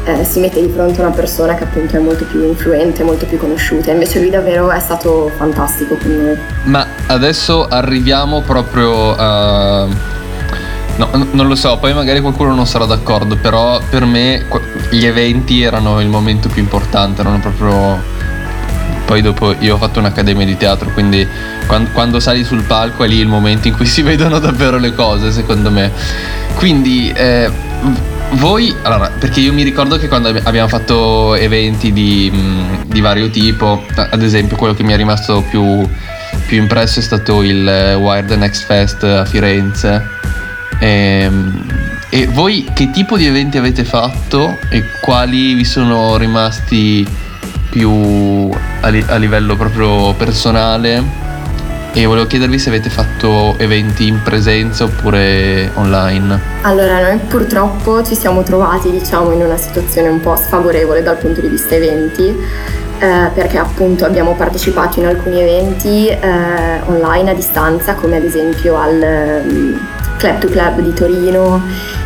eh, 0.04 0.24
si 0.24 0.40
mette 0.40 0.60
di 0.60 0.70
fronte 0.70 1.00
a 1.00 1.06
una 1.06 1.14
persona 1.14 1.54
che 1.54 1.64
appunto 1.64 1.96
è 1.96 2.00
molto 2.00 2.24
più 2.24 2.42
influente, 2.42 3.02
molto 3.02 3.24
più 3.26 3.38
conosciuta, 3.38 3.90
invece 3.90 4.20
lui 4.20 4.30
davvero 4.30 4.70
è 4.70 4.80
stato 4.80 5.30
fantastico 5.36 5.96
con 5.96 6.10
noi. 6.10 6.38
Ma 6.64 6.86
adesso 7.06 7.66
arriviamo 7.68 8.42
proprio 8.42 9.16
a... 9.16 10.11
No, 10.96 11.08
non 11.30 11.48
lo 11.48 11.54
so, 11.54 11.78
poi 11.78 11.94
magari 11.94 12.20
qualcuno 12.20 12.54
non 12.54 12.66
sarà 12.66 12.84
d'accordo, 12.84 13.36
però 13.36 13.80
per 13.88 14.04
me 14.04 14.44
gli 14.90 15.06
eventi 15.06 15.62
erano 15.62 16.00
il 16.00 16.08
momento 16.08 16.48
più 16.48 16.62
importante, 16.62 17.20
erano 17.20 17.38
proprio... 17.38 18.20
Poi 19.04 19.20
dopo 19.20 19.54
io 19.58 19.74
ho 19.74 19.78
fatto 19.78 19.98
un'accademia 19.98 20.46
di 20.46 20.56
teatro, 20.56 20.90
quindi 20.90 21.26
quando, 21.66 21.90
quando, 21.92 22.20
sali 22.20 22.44
sul 22.44 22.62
palco 22.62 23.04
è 23.04 23.08
lì 23.08 23.18
il 23.18 23.26
momento 23.26 23.68
in 23.68 23.74
cui 23.74 23.84
si 23.86 24.02
vedono 24.02 24.38
davvero 24.38 24.78
le 24.78 24.94
cose, 24.94 25.32
secondo 25.32 25.70
me. 25.70 25.90
Quindi 26.54 27.10
eh, 27.14 27.50
voi, 28.32 28.74
allora, 28.82 29.10
perché 29.18 29.40
io 29.40 29.52
mi 29.52 29.62
ricordo 29.62 29.98
che 29.98 30.08
quando 30.08 30.28
abbiamo 30.28 30.68
fatto 30.68 31.34
eventi 31.34 31.92
di, 31.92 32.30
di 32.86 33.00
vario 33.00 33.28
tipo, 33.30 33.84
ad 33.94 34.22
esempio 34.22 34.56
quello 34.56 34.74
che 34.74 34.82
mi 34.82 34.92
è 34.92 34.96
rimasto 34.96 35.42
più, 35.48 35.86
più 36.46 36.58
impresso 36.58 37.00
è 37.00 37.02
stato 37.02 37.42
il 37.42 37.96
Wired 37.98 38.30
Next 38.32 38.64
Fest 38.64 39.02
a 39.04 39.24
Firenze 39.24 40.20
ehm, 40.82 41.66
e 42.10 42.26
voi 42.26 42.68
che 42.74 42.90
tipo 42.90 43.16
di 43.16 43.26
eventi 43.26 43.56
avete 43.56 43.84
fatto 43.84 44.58
e 44.68 44.84
quali 45.00 45.54
vi 45.54 45.64
sono 45.64 46.16
rimasti 46.16 47.06
più 47.70 48.50
a, 48.80 48.88
li- 48.88 49.04
a 49.06 49.16
livello 49.16 49.56
proprio 49.56 50.12
personale? 50.14 51.20
E 51.94 52.06
volevo 52.06 52.26
chiedervi 52.26 52.58
se 52.58 52.70
avete 52.70 52.88
fatto 52.88 53.54
eventi 53.58 54.06
in 54.06 54.22
presenza 54.22 54.84
oppure 54.84 55.70
online. 55.74 56.40
Allora, 56.62 57.00
noi 57.00 57.18
purtroppo 57.18 58.02
ci 58.02 58.14
siamo 58.14 58.42
trovati, 58.42 58.90
diciamo, 58.90 59.30
in 59.32 59.42
una 59.42 59.58
situazione 59.58 60.08
un 60.08 60.20
po' 60.20 60.34
sfavorevole 60.36 61.02
dal 61.02 61.18
punto 61.18 61.42
di 61.42 61.48
vista 61.48 61.74
eventi, 61.74 62.34
eh, 62.98 63.30
perché 63.34 63.58
appunto 63.58 64.06
abbiamo 64.06 64.34
partecipato 64.34 65.00
in 65.00 65.06
alcuni 65.06 65.40
eventi 65.40 66.08
eh, 66.08 66.18
online 66.86 67.30
a 67.30 67.34
distanza, 67.34 67.94
come 67.94 68.16
ad 68.16 68.24
esempio 68.24 68.78
al 68.78 69.91
Club 70.22 70.38
to 70.38 70.48
Club 70.48 70.80
di 70.80 70.92
Torino. 70.92 71.60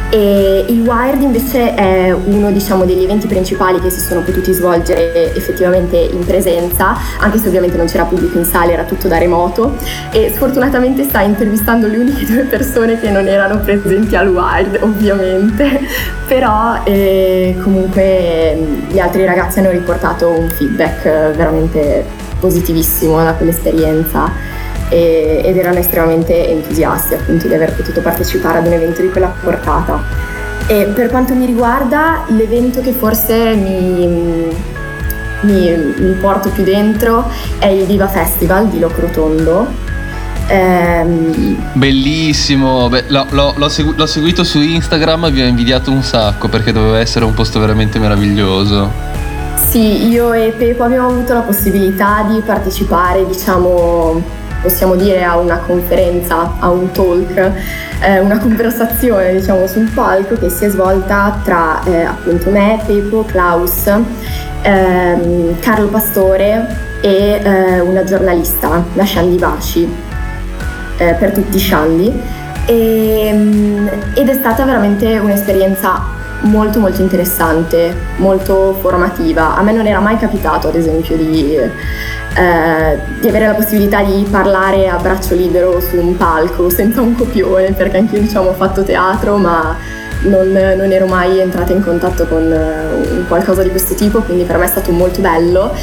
E 0.08 0.64
il 0.68 0.80
Wired 0.82 1.20
invece 1.20 1.74
è 1.74 2.12
uno 2.12 2.50
diciamo, 2.50 2.84
degli 2.84 3.02
eventi 3.02 3.26
principali 3.26 3.80
che 3.80 3.90
si 3.90 3.98
sono 3.98 4.22
potuti 4.22 4.52
svolgere 4.52 5.34
effettivamente 5.34 5.96
in 5.96 6.24
presenza, 6.24 6.96
anche 7.18 7.38
se 7.38 7.48
ovviamente 7.48 7.76
non 7.76 7.86
c'era 7.86 8.04
pubblico 8.04 8.38
in 8.38 8.44
sala, 8.44 8.72
era 8.72 8.84
tutto 8.84 9.08
da 9.08 9.18
remoto. 9.18 9.76
E 10.12 10.32
sfortunatamente 10.34 11.02
sta 11.02 11.20
intervistando 11.20 11.88
le 11.88 11.98
uniche 11.98 12.24
due 12.32 12.44
persone 12.44 12.98
che 12.98 13.10
non 13.10 13.26
erano 13.26 13.58
presenti 13.58 14.16
al 14.16 14.28
Wired 14.28 14.78
ovviamente, 14.80 15.80
però 16.26 16.80
eh, 16.84 17.58
comunque 17.62 18.86
gli 18.88 18.98
altri 18.98 19.26
ragazzi 19.26 19.58
hanno 19.58 19.70
riportato 19.70 20.30
un 20.30 20.48
feedback 20.48 21.02
veramente 21.34 22.04
positivissimo 22.38 23.22
da 23.22 23.32
quell'esperienza 23.32 24.55
e, 24.88 25.42
ed 25.44 25.56
erano 25.56 25.78
estremamente 25.78 26.48
entusiasti 26.48 27.14
appunto 27.14 27.48
di 27.48 27.54
aver 27.54 27.74
potuto 27.74 28.00
partecipare 28.00 28.58
ad 28.58 28.66
un 28.66 28.72
evento 28.72 29.02
di 29.02 29.10
quella 29.10 29.32
portata. 29.42 30.02
E 30.66 30.84
per 30.94 31.08
quanto 31.08 31.34
mi 31.34 31.46
riguarda, 31.46 32.24
l'evento 32.28 32.80
che 32.80 32.92
forse 32.92 33.54
mi, 33.54 34.48
mi, 35.42 35.94
mi 35.98 36.12
porto 36.20 36.48
più 36.48 36.64
dentro 36.64 37.30
è 37.58 37.66
il 37.66 37.84
Viva 37.84 38.08
Festival 38.08 38.68
di 38.68 38.80
Locrotondo. 38.80 39.84
Ehm... 40.48 41.56
Bellissimo, 41.72 42.88
Beh, 42.88 43.04
l'ho, 43.08 43.26
l'ho, 43.30 43.54
l'ho, 43.56 43.68
segu- 43.68 43.96
l'ho 43.96 44.06
seguito 44.06 44.44
su 44.44 44.60
Instagram 44.60 45.26
e 45.26 45.30
vi 45.30 45.42
ho 45.42 45.46
invidiato 45.46 45.90
un 45.90 46.02
sacco 46.02 46.48
perché 46.48 46.72
doveva 46.72 46.98
essere 46.98 47.24
un 47.24 47.34
posto 47.34 47.60
veramente 47.60 47.98
meraviglioso. 47.98 48.90
Sì, 49.68 50.08
io 50.08 50.32
e 50.32 50.54
Pepo 50.56 50.84
abbiamo 50.84 51.08
avuto 51.08 51.32
la 51.32 51.40
possibilità 51.40 52.24
di 52.28 52.40
partecipare, 52.40 53.26
diciamo, 53.26 54.22
possiamo 54.62 54.94
dire 54.94 55.22
a 55.22 55.36
una 55.36 55.58
conferenza, 55.58 56.54
a 56.58 56.68
un 56.68 56.90
talk, 56.90 57.52
eh, 58.00 58.18
una 58.20 58.38
conversazione 58.38 59.32
diciamo 59.34 59.66
sul 59.66 59.88
palco 59.90 60.36
che 60.36 60.48
si 60.50 60.64
è 60.64 60.68
svolta 60.68 61.40
tra 61.44 61.82
eh, 61.84 62.04
appunto 62.04 62.50
me, 62.50 62.80
Pepo, 62.84 63.24
Klaus, 63.24 63.86
ehm, 64.62 65.58
Carlo 65.60 65.88
Pastore 65.88 66.66
e 67.00 67.40
eh, 67.42 67.80
una 67.80 68.04
giornalista, 68.04 68.84
la 68.94 69.04
Shandi 69.04 69.38
Vaci, 69.38 69.88
eh, 70.98 71.14
per 71.14 71.32
tutti 71.32 71.56
i 71.56 71.60
Shandi. 71.60 72.20
E, 72.66 73.26
ehm, 73.28 73.90
ed 74.14 74.28
è 74.28 74.34
stata 74.34 74.64
veramente 74.64 75.18
un'esperienza 75.18 76.15
molto 76.42 76.80
molto 76.80 77.00
interessante, 77.00 77.94
molto 78.16 78.76
formativa. 78.80 79.56
A 79.56 79.62
me 79.62 79.72
non 79.72 79.86
era 79.86 80.00
mai 80.00 80.18
capitato 80.18 80.68
ad 80.68 80.74
esempio 80.74 81.16
di, 81.16 81.54
eh, 81.54 82.98
di 83.20 83.28
avere 83.28 83.46
la 83.46 83.54
possibilità 83.54 84.02
di 84.02 84.26
parlare 84.30 84.88
a 84.88 84.96
braccio 84.96 85.34
libero 85.34 85.80
su 85.80 85.96
un 85.96 86.16
palco 86.16 86.70
senza 86.70 87.00
un 87.00 87.14
copione, 87.14 87.72
perché 87.72 87.98
anche 87.98 88.16
io 88.16 88.22
diciamo 88.22 88.50
ho 88.50 88.54
fatto 88.54 88.82
teatro 88.82 89.36
ma 89.36 89.76
non, 90.22 90.50
non, 90.50 90.92
ero 90.92 91.06
mai 91.06 91.38
entrata 91.38 91.72
in 91.72 91.82
contatto 91.82 92.26
con 92.26 92.42
uh, 92.42 93.26
qualcosa 93.26 93.62
di 93.62 93.70
questo 93.70 93.94
tipo, 93.94 94.20
quindi 94.20 94.44
per 94.44 94.56
me 94.56 94.64
è 94.64 94.68
stato 94.68 94.90
molto 94.90 95.20
bello 95.20 95.74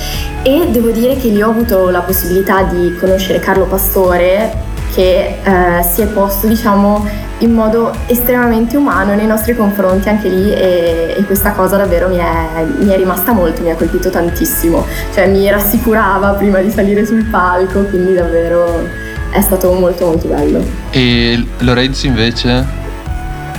e 0.42 0.68
devo 0.70 0.90
dire 0.90 1.16
che 1.16 1.30
lì 1.30 1.42
ho 1.42 1.50
avuto 1.50 1.90
la 1.90 2.02
possibilità 2.02 2.64
di 2.64 2.96
conoscere 3.00 3.40
Carlo 3.40 3.66
Pastore 3.66 4.72
che 4.94 5.38
uh, 5.44 5.84
si 5.84 6.02
è 6.02 6.08
posto 6.08 6.48
diciamo 6.48 7.06
in 7.40 7.52
modo 7.52 7.92
estremamente 8.08 8.78
umano 8.78 9.16
nei 9.16 9.26
nostri 9.26 9.56
confronti 9.56 10.08
anche 10.08 10.30
lì 10.30 10.52
e, 10.54 11.16
e 11.18 11.24
questa 11.26 11.52
cosa 11.52 11.76
davvero 11.78 12.08
mi 12.08 12.18
è, 12.18 12.64
mi 12.78 12.90
è, 12.90 12.96
rimasta 12.96 13.34
molto, 13.34 13.62
mi 13.62 13.72
ha 13.72 13.76
colpito 13.76 14.10
tantissimo, 14.10 14.86
cioè 15.14 15.28
mi 15.28 15.50
rassicurava 15.50 16.30
prima 16.32 16.60
di 16.60 16.72
salire 16.72 17.06
sul 17.06 17.26
palco, 17.26 17.82
quindi 17.84 18.14
davvero 18.14 18.88
è 19.30 19.42
stato 19.42 19.74
molto 19.74 20.06
molto 20.06 20.28
bello. 20.28 20.64
E 20.92 21.44
Lorenzo 21.60 22.06
invece? 22.08 22.82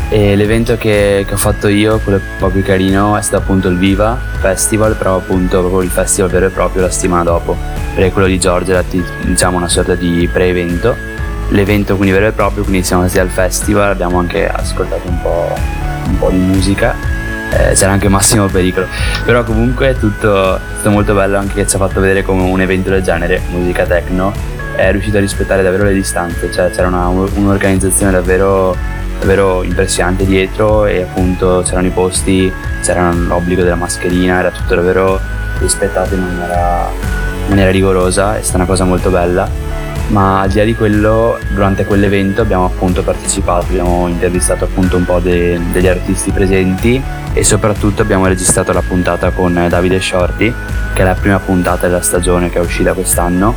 E 0.09 0.37
l'evento 0.37 0.77
che, 0.77 1.25
che, 1.27 1.35
ho 1.35 1.37
fatto 1.37 1.67
io, 1.67 1.99
quello 1.99 2.19
un 2.19 2.39
po' 2.39 2.49
più 2.49 2.63
carino, 2.63 3.17
è 3.17 3.23
stato 3.23 3.43
appunto 3.43 3.69
il 3.69 3.77
Viva 3.77 4.17
Festival, 4.39 4.95
però 4.97 5.17
appunto 5.17 5.59
proprio 5.59 5.83
il 5.83 5.91
festival 5.91 6.31
vero 6.31 6.47
e 6.47 6.51
proprio 6.51 6.83
la 6.83 6.91
settimana 6.91 7.25
dopo, 7.25 7.57
perché 7.95 8.13
quello 8.13 8.29
di 8.29 8.39
Giorgia 8.39 8.73
era 8.73 8.85
diciamo 9.23 9.57
una 9.57 9.69
sorta 9.69 9.95
di 9.95 10.29
pre-evento. 10.33 11.13
L'evento 11.51 11.97
quindi 11.97 12.15
vero 12.15 12.27
e 12.27 12.33
proprio, 12.33 12.63
quindi 12.65 12.83
siamo 12.85 13.03
stati 13.05 13.21
al 13.21 13.29
festival, 13.29 13.91
abbiamo 13.91 14.19
anche 14.19 14.49
ascoltato 14.49 15.09
un 15.09 15.21
po', 15.21 15.55
un 16.09 16.19
po 16.19 16.31
di 16.31 16.39
musica, 16.39 16.95
eh, 17.51 17.75
c'era 17.75 17.93
anche 17.93 18.09
Massimo 18.09 18.47
Pericolo, 18.47 18.87
però 19.25 19.45
comunque 19.45 19.97
tutto 19.99 20.57
è 20.57 20.61
stato 20.75 20.91
molto 20.91 21.15
bello 21.15 21.39
anche 21.39 21.55
che 21.55 21.67
ci 21.67 21.77
ha 21.77 21.79
fatto 21.79 22.01
vedere 22.01 22.23
come 22.23 22.43
un 22.43 22.61
evento 22.61 22.91
del 22.91 23.03
genere, 23.03 23.41
musica 23.51 23.85
techno, 23.85 24.33
è 24.75 24.91
riuscito 24.91 25.19
a 25.19 25.21
rispettare 25.21 25.63
davvero 25.63 25.85
le 25.85 25.93
distanze, 25.93 26.51
cioè 26.51 26.71
c'era 26.71 26.89
una, 26.89 27.07
un'organizzazione 27.07 28.11
davvero, 28.11 28.77
davvero 29.21 29.63
impressionante 29.63 30.25
dietro 30.25 30.87
e 30.87 31.03
appunto 31.03 31.63
c'erano 31.65 31.87
i 31.87 31.91
posti, 31.91 32.53
c'era 32.83 33.13
l'obbligo 33.13 33.63
della 33.63 33.77
mascherina, 33.77 34.41
era 34.41 34.51
tutto 34.51 34.75
davvero 34.75 35.21
rispettato 35.59 36.15
in 36.15 36.23
maniera, 36.23 36.89
in 37.43 37.49
maniera 37.49 37.71
rigorosa, 37.71 38.37
è 38.37 38.43
stata 38.43 38.57
una 38.57 38.67
cosa 38.67 38.85
molto 38.85 39.11
bella. 39.11 39.49
Ma 40.09 40.43
al 40.43 40.51
di 40.51 40.59
là 40.59 40.65
di 40.65 40.75
quello, 40.75 41.39
durante 41.53 41.85
quell'evento 41.85 42.43
abbiamo 42.43 42.67
appunto 42.67 43.03
partecipato, 43.03 43.67
abbiamo 43.67 44.07
intervistato 44.07 44.65
appunto 44.65 44.97
un 44.97 45.05
po' 45.05 45.19
de, 45.19 45.59
degli 45.73 45.89
artisti 45.89 46.31
presenti 46.31 47.03
e 47.33 47.43
soprattutto 47.43 48.03
abbiamo 48.03 48.27
registrato 48.27 48.73
la 48.73 48.83
puntata 48.83 49.31
con 49.31 49.67
Davide 49.69 50.01
Shorty, 50.01 50.53
che 50.93 51.03
è 51.03 51.05
la 51.05 51.15
prima 51.15 51.39
puntata 51.39 51.89
della 51.89 52.03
stagione 52.03 52.51
che 52.51 52.59
è 52.59 52.61
uscita 52.61 52.93
quest'anno. 52.93 53.55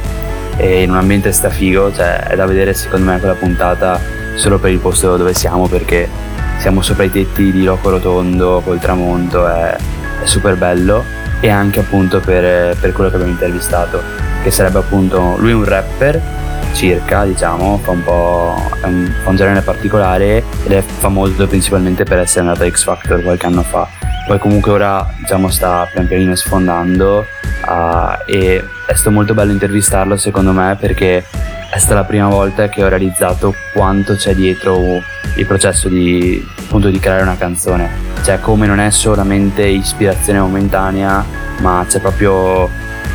E 0.56 0.82
in 0.82 0.90
un 0.90 0.96
ambiente 0.96 1.32
strafigo, 1.32 1.94
cioè 1.94 2.24
è 2.24 2.36
da 2.36 2.46
vedere 2.46 2.74
secondo 2.74 3.12
me 3.12 3.20
quella 3.20 3.36
puntata 3.36 4.00
solo 4.34 4.58
per 4.58 4.72
il 4.72 4.80
posto 4.80 5.18
dove 5.18 5.34
siamo 5.34 5.68
perché 5.68 6.10
siamo 6.58 6.82
sopra 6.82 7.04
i 7.04 7.12
tetti 7.12 7.52
di 7.52 7.64
Loco 7.64 7.90
Rotondo 7.92 8.62
col 8.64 8.80
tramonto, 8.80 9.48
è, 9.48 9.76
è 10.24 10.26
super 10.26 10.56
bello. 10.56 11.04
E 11.40 11.50
anche 11.50 11.82
appunto 11.82 12.20
per, 12.20 12.76
per, 12.78 12.94
quello 12.94 13.10
che 13.10 13.16
abbiamo 13.16 13.34
intervistato, 13.34 14.02
che 14.42 14.50
sarebbe 14.50 14.80
appunto 14.80 15.36
lui 15.38 15.52
un 15.52 15.66
rapper 15.66 16.37
circa, 16.78 17.26
diciamo, 17.26 17.80
fa 17.80 17.92
un 17.92 18.04
po' 18.04 18.56
un, 18.84 19.12
fa 19.24 19.30
un 19.32 19.36
genere 19.36 19.62
particolare 19.62 20.44
ed 20.64 20.72
è 20.72 20.82
famoso 20.82 21.48
principalmente 21.48 22.04
per 22.04 22.20
essere 22.20 22.42
andato 22.42 22.64
a 22.64 22.70
X 22.70 22.84
Factor 22.84 23.24
qualche 23.24 23.48
anno 23.48 23.64
fa. 23.64 23.88
Poi 24.28 24.38
comunque 24.38 24.72
ora 24.72 25.08
diciamo 25.18 25.50
sta 25.50 25.90
pian 25.92 26.06
pianino 26.06 26.36
sfondando 26.36 27.26
uh, 27.66 28.32
e 28.32 28.64
è 28.86 28.94
stato 28.94 29.10
molto 29.10 29.34
bello 29.34 29.54
intervistarlo 29.54 30.18
secondo 30.18 30.52
me 30.52 30.76
perché 30.80 31.26
è 31.72 31.78
stata 31.80 31.96
la 31.96 32.04
prima 32.04 32.28
volta 32.28 32.70
che 32.70 32.84
ho 32.84 32.90
realizzato 32.90 33.56
quanto 33.74 34.16
c'è 34.16 34.36
dietro 34.36 35.02
il 35.36 35.46
processo 35.48 35.90
di, 35.90 36.46
appunto, 36.60 36.90
di 36.90 37.00
creare 37.00 37.24
una 37.24 37.38
canzone. 37.38 37.90
Cioè 38.22 38.40
come 38.40 38.68
non 38.68 38.80
è 38.80 38.92
solamente 38.92 39.66
ispirazione 39.66 40.40
momentanea, 40.40 41.26
ma 41.62 41.84
c'è 41.88 42.00
proprio 42.00 42.70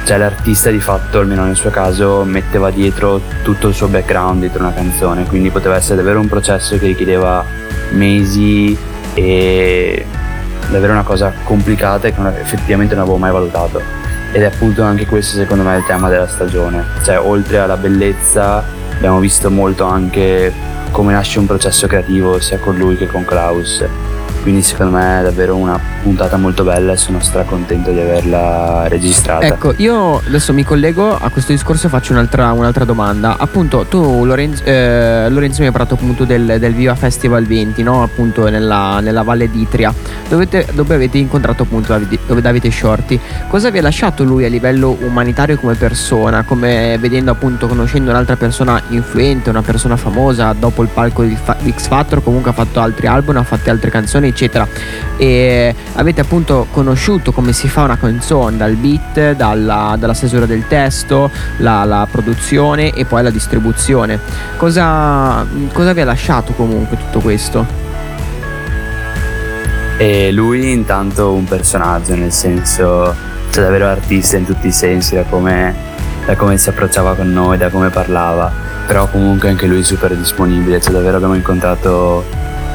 cioè 0.05 0.17
l'artista 0.19 0.71
di 0.71 0.81
fatto, 0.81 1.19
almeno 1.19 1.45
nel 1.45 1.57
suo 1.57 1.71
caso, 1.71 2.25
metteva 2.25 2.71
dietro 2.71 3.21
tutto 3.43 3.69
il 3.69 3.75
suo 3.75 3.89
background 3.89 4.41
dietro 4.41 4.63
una 4.63 4.73
canzone, 4.73 5.25
quindi 5.25 5.51
poteva 5.51 5.77
essere 5.77 5.97
davvero 5.97 6.21
un 6.21 6.29
processo 6.29 6.77
che 6.79 6.87
richiedeva 6.87 7.45
mesi 7.93 8.77
e 9.15 10.05
davvero 10.71 10.93
una 10.93 11.03
cosa 11.03 11.33
complicata 11.45 12.09
e 12.09 12.15
che 12.15 12.41
effettivamente 12.41 12.95
non 12.95 13.05
avevo 13.05 13.19
mai 13.19 13.31
valutato. 13.33 13.81
Ed 14.33 14.43
è 14.43 14.47
appunto 14.47 14.83
anche 14.83 15.07
questo 15.07 15.37
secondo 15.37 15.63
me 15.63 15.77
il 15.77 15.85
tema 15.85 16.09
della 16.09 16.27
stagione, 16.27 16.85
cioè 17.05 17.21
oltre 17.21 17.59
alla 17.59 17.77
bellezza 17.77 18.65
abbiamo 18.95 19.21
visto 19.21 19.51
molto 19.51 19.85
anche 19.85 20.53
come 20.91 21.13
nasce 21.13 21.39
un 21.39 21.47
processo 21.47 21.87
creativo 21.87 22.39
sia 22.41 22.59
con 22.59 22.77
lui 22.77 22.97
che 22.97 23.07
con 23.07 23.25
Klaus 23.25 23.85
quindi 24.43 24.63
secondo 24.63 24.97
me 24.97 25.21
è 25.21 25.23
davvero 25.23 25.55
una 25.55 25.79
puntata 26.03 26.37
molto 26.37 26.65
bella 26.65 26.93
e 26.93 26.97
sono 26.97 27.21
stracontento 27.21 27.93
di 27.93 28.01
averla 28.01 28.89
registrata. 28.89 29.47
Ecco, 29.47 29.73
io 29.77 30.19
adesso 30.19 30.53
mi 30.53 30.65
collego 30.65 31.17
a 31.17 31.31
questo 31.31 31.53
discorso 31.53 31.87
e 31.87 31.91
faccio 31.91 32.13
un'altra, 32.13 32.51
un'altra 32.51 32.85
domanda. 32.85 33.37
Appunto, 33.39 33.87
tu 33.89 34.25
Lorenzo, 34.25 34.65
eh, 34.65 35.29
Lorenzo 35.31 35.61
mi 35.61 35.67
hai 35.67 35.73
parlato 35.73 35.95
appunto 35.95 36.25
del, 36.25 36.57
del, 36.59 36.75
Viva 36.75 36.97
Festival 36.97 37.47
20, 37.47 37.85
no? 37.85 38.03
Appunto 38.03 38.49
nella, 38.49 38.99
nella 38.99 39.23
Valle 39.23 39.49
d'Itria, 39.49 39.95
dove, 40.29 40.49
te, 40.49 40.67
dove, 40.73 40.95
avete 40.95 41.19
incontrato 41.19 41.63
appunto 41.63 41.97
Davide, 42.41 42.71
Shorty. 42.71 43.21
Cosa 43.47 43.71
vi 43.71 43.79
ha 43.79 43.83
lasciato 43.83 44.25
lui 44.25 44.45
a 44.45 44.49
livello 44.49 44.97
umanitario 45.03 45.57
come 45.57 45.75
persona, 45.75 46.43
come 46.43 46.99
vedendo 46.99 47.31
appunto, 47.31 47.69
conoscendo 47.69 48.11
un'altra 48.11 48.37
persona 48.37 48.83
influente, 48.89 49.51
una 49.51 49.63
persona 49.63 49.97
famosa, 49.97 50.53
dopo 50.53 50.83
il 50.83 50.89
palco 50.93 51.23
di 51.23 51.37
X 51.37 51.87
Factor, 51.87 52.25
comunque 52.25 52.51
ha 52.51 52.55
fatto 52.55 52.81
altri 52.81 53.07
album, 53.07 53.37
ha 53.37 53.45
fatto 53.45 53.71
altre 53.71 53.91
canzoni 53.91 54.32
eccetera. 54.33 54.67
E 55.17 55.75
avete 55.95 56.21
appunto 56.21 56.67
conosciuto 56.71 57.33
come 57.33 57.53
si 57.53 57.69
fa 57.69 57.83
una 57.83 57.97
canzone 57.97 58.57
dal 58.57 58.75
beat 58.75 59.33
dalla, 59.33 59.97
dalla 59.99 60.15
stesura 60.15 60.47
del 60.47 60.67
testo 60.67 61.31
la, 61.59 61.85
la, 61.85 62.07
produzione 62.11 62.93
e 62.93 63.05
poi 63.05 63.23
la 63.23 63.31
distribuzione. 63.31 64.19
Cosa, 64.57 65.47
cosa 65.73 65.93
vi 65.93 66.01
ha 66.01 66.05
lasciato 66.05 66.53
comunque 66.53 66.97
tutto 66.97 67.21
questo? 67.21 67.81
E 69.99 70.33
lui 70.33 70.73
intanto 70.73 71.33
un 71.33 71.45
personaggio 71.45 72.17
nel 72.17 72.33
senso 72.33 73.15
cioè 73.51 73.65
davvero 73.65 73.87
artista 73.87 74.37
in 74.37 74.47
tutti 74.47 74.67
i 74.67 74.73
sensi 74.73 75.15
da 75.15 75.23
come, 75.25 75.75
da 76.25 76.35
come 76.35 76.57
si 76.57 76.71
approcciava 76.71 77.15
con 77.15 77.31
noi 77.33 77.59
da 77.59 77.69
come 77.69 77.91
parlava. 77.91 78.51
Però 78.87 79.07
comunque 79.09 79.49
anche 79.49 79.67
lui 79.67 79.83
super 79.85 80.17
disponibile 80.17 80.81
cioè 80.81 80.93
davvero 80.93 81.17
abbiamo 81.17 81.35
incontrato 81.35 82.25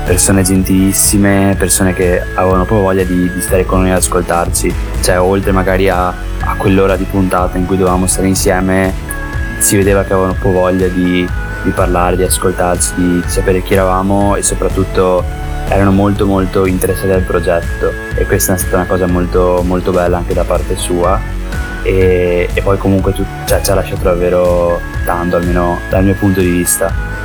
persone 0.08 0.42
gentilissime, 0.42 1.54
persone 1.60 1.94
che 1.94 2.22
avevano 2.22 2.64
proprio 2.64 2.80
voglia 2.80 3.04
di, 3.04 3.30
di 3.30 3.42
stare 3.42 3.66
con 3.66 3.82
noi 3.82 3.92
ad 3.92 3.98
ascoltarci, 3.98 4.74
cioè 5.02 5.20
oltre 5.20 5.52
magari 5.52 5.90
a, 5.90 6.08
a, 6.08 6.56
quell'ora 6.56 6.96
di 6.96 7.04
puntata 7.04 7.58
in 7.58 7.66
cui 7.66 7.76
dovevamo 7.76 8.08
stare 8.08 8.30
insieme, 8.30 8.94
si 9.60 9.76
vedeva 9.76 10.04
che 10.04 10.14
avevano 10.14 10.32
proprio 10.32 10.62
voglia 10.62 10.88
di, 10.88 11.28
di 11.62 11.70
parlare, 11.72 12.16
di 12.16 12.24
ascoltarci, 12.24 12.94
di, 12.96 13.20
di 13.20 13.28
sapere 13.28 13.62
chi 13.62 13.74
eravamo 13.74 14.38
e 14.38 14.44
soprattutto 14.44 15.26
erano 15.68 15.92
molto 15.92 16.26
molto 16.26 16.66
interessati 16.66 17.12
al 17.12 17.24
progetto. 17.24 17.92
E 18.16 18.26
questa 18.26 18.54
è 18.54 18.58
stata 18.58 18.78
una 18.78 18.86
cosa 18.86 19.08
molto 19.08 19.62
molto 19.66 19.92
bella 19.92 20.16
anche 20.16 20.34
da 20.34 20.46
parte 20.46 20.78
sua. 20.78 21.20
E, 21.84 22.48
e 22.54 22.62
poi 22.62 22.78
comunque 22.78 23.12
tu, 23.12 23.26
cioè, 23.46 23.60
ci 23.62 23.72
ha 23.72 23.76
lasciato 23.76 24.04
davvero 24.04 24.80
tanto 25.04 25.36
almeno 25.36 25.80
dal 25.90 26.06
mio 26.06 26.16
punto 26.16 26.40
di 26.40 26.50
vista 26.50 27.17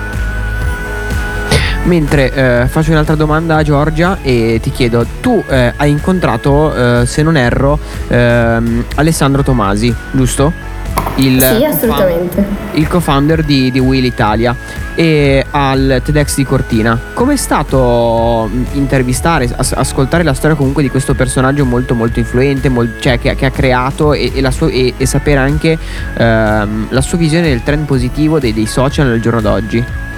Mentre 1.85 2.33
eh, 2.33 2.67
faccio 2.69 2.93
un'altra 2.93 3.17
domanda 3.17 3.57
a 3.57 3.63
Giorgia 3.63 4.19
e 4.23 4.61
ti 4.63 4.71
chiedo, 4.71 5.05
tu 5.21 5.43
eh, 5.49 5.73
hai 5.77 5.91
incontrato, 5.91 7.01
eh, 7.01 7.07
se 7.07 7.23
non 7.23 7.37
erro, 7.37 7.79
ehm, 8.07 8.85
Alessandro 8.95 9.43
Tomasi, 9.43 9.93
giusto? 10.13 10.71
Il 11.17 11.43
sì, 11.43 11.65
assolutamente. 11.65 12.47
il 12.73 12.87
co-founder 12.87 13.43
di, 13.43 13.71
di 13.71 13.79
Will 13.81 14.05
Italia 14.05 14.55
e 14.95 15.45
al 15.51 16.01
TEDx 16.05 16.37
di 16.37 16.45
Cortina. 16.45 16.99
Com'è 17.13 17.37
stato 17.37 18.49
intervistare, 18.73 19.53
as- 19.55 19.73
ascoltare 19.73 20.23
la 20.23 20.35
storia 20.35 20.57
comunque 20.57 20.83
di 20.83 20.89
questo 20.89 21.15
personaggio 21.15 21.65
molto 21.65 21.95
molto 21.95 22.21
influente, 22.21 22.69
molt- 22.69 23.01
cioè 23.01 23.19
che, 23.19 23.35
che, 23.35 23.47
ha 23.47 23.51
creato 23.51 24.15
e, 24.15 24.31
e, 24.33 24.51
sua, 24.51 24.69
e, 24.69 24.95
e 24.97 25.05
sapere 25.05 25.39
anche 25.39 25.77
ehm, 26.17 26.87
la 26.91 27.01
sua 27.01 27.19
visione 27.19 27.49
del 27.49 27.63
trend 27.63 27.85
positivo 27.87 28.39
dei, 28.39 28.55
dei 28.55 28.67
social 28.67 29.09
nel 29.09 29.21
giorno 29.21 29.41
d'oggi? 29.41 30.11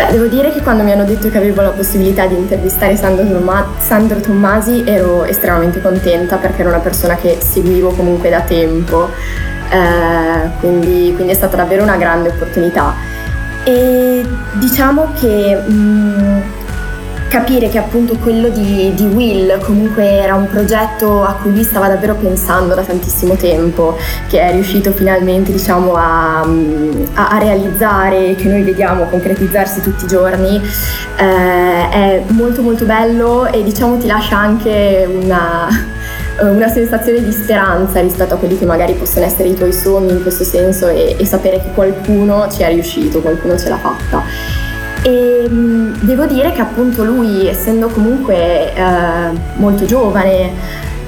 Beh, 0.00 0.12
devo 0.12 0.28
dire 0.28 0.50
che 0.50 0.62
quando 0.62 0.82
mi 0.82 0.92
hanno 0.92 1.04
detto 1.04 1.28
che 1.28 1.36
avevo 1.36 1.60
la 1.60 1.72
possibilità 1.72 2.24
di 2.24 2.34
intervistare 2.34 2.96
Sandro, 2.96 3.22
Tomma- 3.26 3.66
Sandro 3.76 4.18
Tommasi 4.18 4.82
ero 4.86 5.26
estremamente 5.26 5.82
contenta 5.82 6.36
perché 6.36 6.62
era 6.62 6.70
una 6.70 6.78
persona 6.78 7.16
che 7.16 7.36
seguivo 7.38 7.90
comunque 7.90 8.30
da 8.30 8.40
tempo, 8.40 9.10
eh, 9.68 10.48
quindi, 10.58 11.12
quindi, 11.14 11.32
è 11.32 11.34
stata 11.34 11.56
davvero 11.56 11.82
una 11.82 11.98
grande 11.98 12.30
opportunità. 12.30 12.94
E 13.62 14.24
diciamo 14.52 15.12
che 15.20 15.60
mh, 15.66 15.70
mm, 15.70 16.40
capire 17.30 17.68
che 17.68 17.78
appunto 17.78 18.16
quello 18.16 18.48
di, 18.48 18.92
di, 18.92 19.04
Will 19.04 19.60
comunque 19.60 20.04
era 20.04 20.34
un 20.34 20.48
progetto 20.48 21.22
a 21.22 21.34
cui 21.34 21.52
lui 21.52 21.62
stava 21.62 21.86
davvero 21.86 22.16
pensando 22.16 22.74
da 22.74 22.82
tantissimo 22.82 23.36
tempo, 23.36 23.96
che 24.28 24.40
è 24.40 24.50
riuscito 24.50 24.90
finalmente 24.90 25.52
diciamo 25.52 25.94
a, 25.94 26.40
a, 26.40 27.28
a 27.28 27.38
realizzare, 27.38 28.34
che 28.34 28.48
noi 28.48 28.62
vediamo 28.62 29.04
concretizzarsi 29.04 29.80
tutti 29.80 30.06
i 30.06 30.08
giorni, 30.08 30.60
eh, 31.16 31.88
è 31.88 32.22
molto 32.30 32.62
molto 32.62 32.84
bello 32.84 33.46
e 33.46 33.62
diciamo 33.62 33.96
ti 33.98 34.08
lascia 34.08 34.36
anche 34.36 35.08
una, 35.08 35.68
una 36.42 36.68
sensazione 36.68 37.22
di 37.22 37.30
speranza 37.30 38.00
rispetto 38.00 38.34
a 38.34 38.38
quelli 38.38 38.58
che 38.58 38.66
magari 38.66 38.94
possono 38.94 39.24
essere 39.24 39.50
i 39.50 39.54
tuoi 39.54 39.72
sogni 39.72 40.10
in 40.10 40.22
questo 40.22 40.42
senso 40.42 40.88
e, 40.88 41.14
e 41.16 41.24
sapere 41.24 41.62
che 41.62 41.70
qualcuno 41.74 42.48
ci 42.50 42.62
è 42.62 42.68
riuscito, 42.70 43.20
qualcuno 43.20 43.56
ce 43.56 43.68
l'ha 43.68 43.78
fatta. 43.78 44.69
E 45.02 45.46
mm, 45.48 45.94
devo 46.00 46.26
dire 46.26 46.52
che 46.52 46.60
appunto 46.60 47.04
lui, 47.04 47.46
essendo 47.46 47.88
comunque 47.88 48.74
eh, 48.74 49.30
molto 49.56 49.84
giovane, 49.86 50.52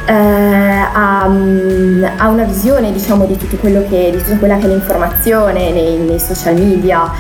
eh, 0.07 0.13
ha, 0.13 1.27
mm, 1.29 2.05
ha, 2.17 2.29
una 2.29 2.45
visione 2.45 2.93
diciamo 2.93 3.25
di 3.25 3.37
che, 3.37 4.11
di 4.11 4.19
tutta 4.19 4.37
quella 4.37 4.57
che 4.57 4.65
è 4.65 4.69
l'informazione 4.69 5.71
nei, 5.71 5.97
nei 5.99 6.19
social 6.19 6.55
media 6.55 7.11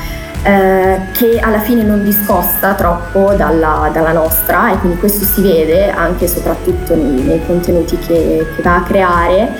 eh, 0.42 0.98
che 1.12 1.38
alla 1.38 1.60
fine 1.60 1.84
non 1.84 2.02
discosta 2.02 2.74
troppo 2.74 3.32
dalla, 3.34 3.88
dalla, 3.92 4.12
nostra 4.12 4.72
e 4.72 4.78
quindi 4.78 4.98
questo 4.98 5.24
si 5.24 5.40
vede 5.40 5.90
anche 5.90 6.24
e 6.24 6.28
soprattutto 6.28 6.96
nei, 6.96 7.22
nei 7.22 7.46
contenuti 7.46 7.96
che, 7.98 8.46
che 8.56 8.62
va 8.62 8.76
a 8.76 8.82
creare 8.82 9.52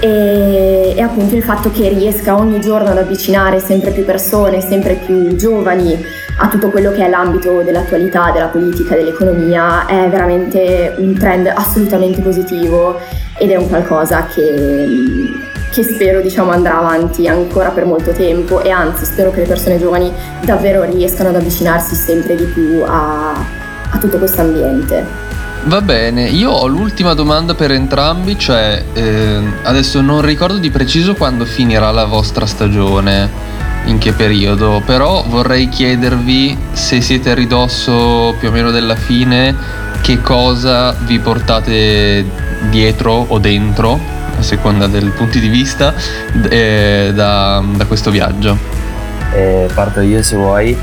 e, 0.00 0.94
e, 0.96 1.00
appunto 1.00 1.34
il 1.34 1.42
fatto 1.42 1.70
che 1.70 1.88
riesca 1.88 2.36
ogni 2.36 2.60
giorno 2.60 2.90
ad 2.90 2.98
avvicinare 2.98 3.58
sempre 3.60 3.90
più 3.90 4.04
persone, 4.04 4.60
sempre 4.60 4.94
più 4.94 5.34
giovani 5.36 5.98
a 6.40 6.48
tutto 6.48 6.70
quello 6.70 6.92
che 6.92 7.04
è 7.04 7.08
l'ambito 7.08 7.62
dell'attualità, 7.62 8.30
della 8.30 8.46
politica, 8.46 8.94
dell'economia 8.94 9.86
è 9.86 10.08
veramente 10.08 10.94
un 10.98 11.14
trend 11.18 11.50
assolutamente 11.52 12.20
positivo 12.20 12.96
ed 13.36 13.50
è 13.50 13.56
un 13.56 13.68
qualcosa 13.68 14.26
che, 14.26 14.86
che 15.72 15.82
spero 15.82 16.20
diciamo, 16.20 16.52
andrà 16.52 16.78
avanti 16.78 17.26
ancora 17.26 17.70
per 17.70 17.84
molto 17.84 18.12
tempo 18.12 18.62
e 18.62 18.70
anzi 18.70 19.04
spero 19.04 19.32
che 19.32 19.40
le 19.40 19.46
persone 19.46 19.78
giovani 19.78 20.12
davvero 20.44 20.84
riescano 20.84 21.30
ad 21.30 21.36
avvicinarsi 21.36 21.96
sempre 21.96 22.36
di 22.36 22.44
più 22.44 22.82
a, 22.86 23.32
a 23.32 23.98
tutto 23.98 24.18
questo 24.18 24.40
ambiente. 24.40 25.27
Va 25.68 25.82
bene, 25.82 26.22
io 26.22 26.50
ho 26.50 26.66
l'ultima 26.66 27.12
domanda 27.12 27.54
per 27.54 27.72
entrambi, 27.72 28.38
cioè 28.38 28.82
eh, 28.94 29.42
adesso 29.64 30.00
non 30.00 30.22
ricordo 30.22 30.56
di 30.56 30.70
preciso 30.70 31.12
quando 31.14 31.44
finirà 31.44 31.90
la 31.90 32.06
vostra 32.06 32.46
stagione, 32.46 33.30
in 33.84 33.98
che 33.98 34.14
periodo, 34.14 34.80
però 34.86 35.22
vorrei 35.28 35.68
chiedervi 35.68 36.56
se 36.72 37.02
siete 37.02 37.32
a 37.32 37.34
ridosso 37.34 38.34
più 38.38 38.48
o 38.48 38.50
meno 38.50 38.70
della 38.70 38.96
fine, 38.96 39.54
che 40.00 40.22
cosa 40.22 40.92
vi 40.92 41.18
portate 41.18 42.24
dietro 42.70 43.26
o 43.28 43.38
dentro, 43.38 44.00
a 44.38 44.42
seconda 44.42 44.86
del 44.86 45.10
punto 45.10 45.38
di 45.38 45.48
vista, 45.48 45.92
eh, 46.48 47.12
da, 47.14 47.62
da, 47.74 47.84
questo 47.84 48.10
viaggio. 48.10 48.56
Eh, 49.34 49.68
parto 49.74 50.00
io 50.00 50.22
se 50.22 50.34
vuoi. 50.34 50.74